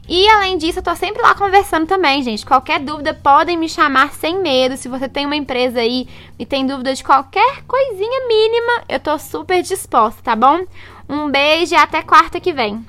E 0.08 0.28
além 0.28 0.58
disso, 0.58 0.80
eu 0.80 0.82
tô 0.82 0.94
sempre 0.94 1.22
lá 1.22 1.34
conversando 1.34 1.86
também, 1.86 2.22
gente. 2.22 2.44
Qualquer 2.44 2.78
dúvida, 2.80 3.14
podem 3.14 3.56
me 3.56 3.68
chamar 3.68 4.12
sem 4.12 4.40
medo. 4.40 4.76
Se 4.76 4.88
você 4.88 5.08
tem 5.08 5.24
uma 5.24 5.36
empresa 5.36 5.80
aí 5.80 6.06
e 6.38 6.44
tem 6.44 6.66
dúvida 6.66 6.94
de 6.94 7.02
qualquer 7.02 7.62
coisinha 7.66 8.28
mínima, 8.28 8.84
eu 8.88 9.00
tô 9.00 9.18
super 9.18 9.62
disposta, 9.62 10.20
tá 10.22 10.36
bom? 10.36 10.64
Um 11.08 11.30
beijo 11.30 11.74
e 11.74 11.76
até 11.76 12.02
quarta 12.02 12.38
que 12.38 12.52
vem. 12.52 12.84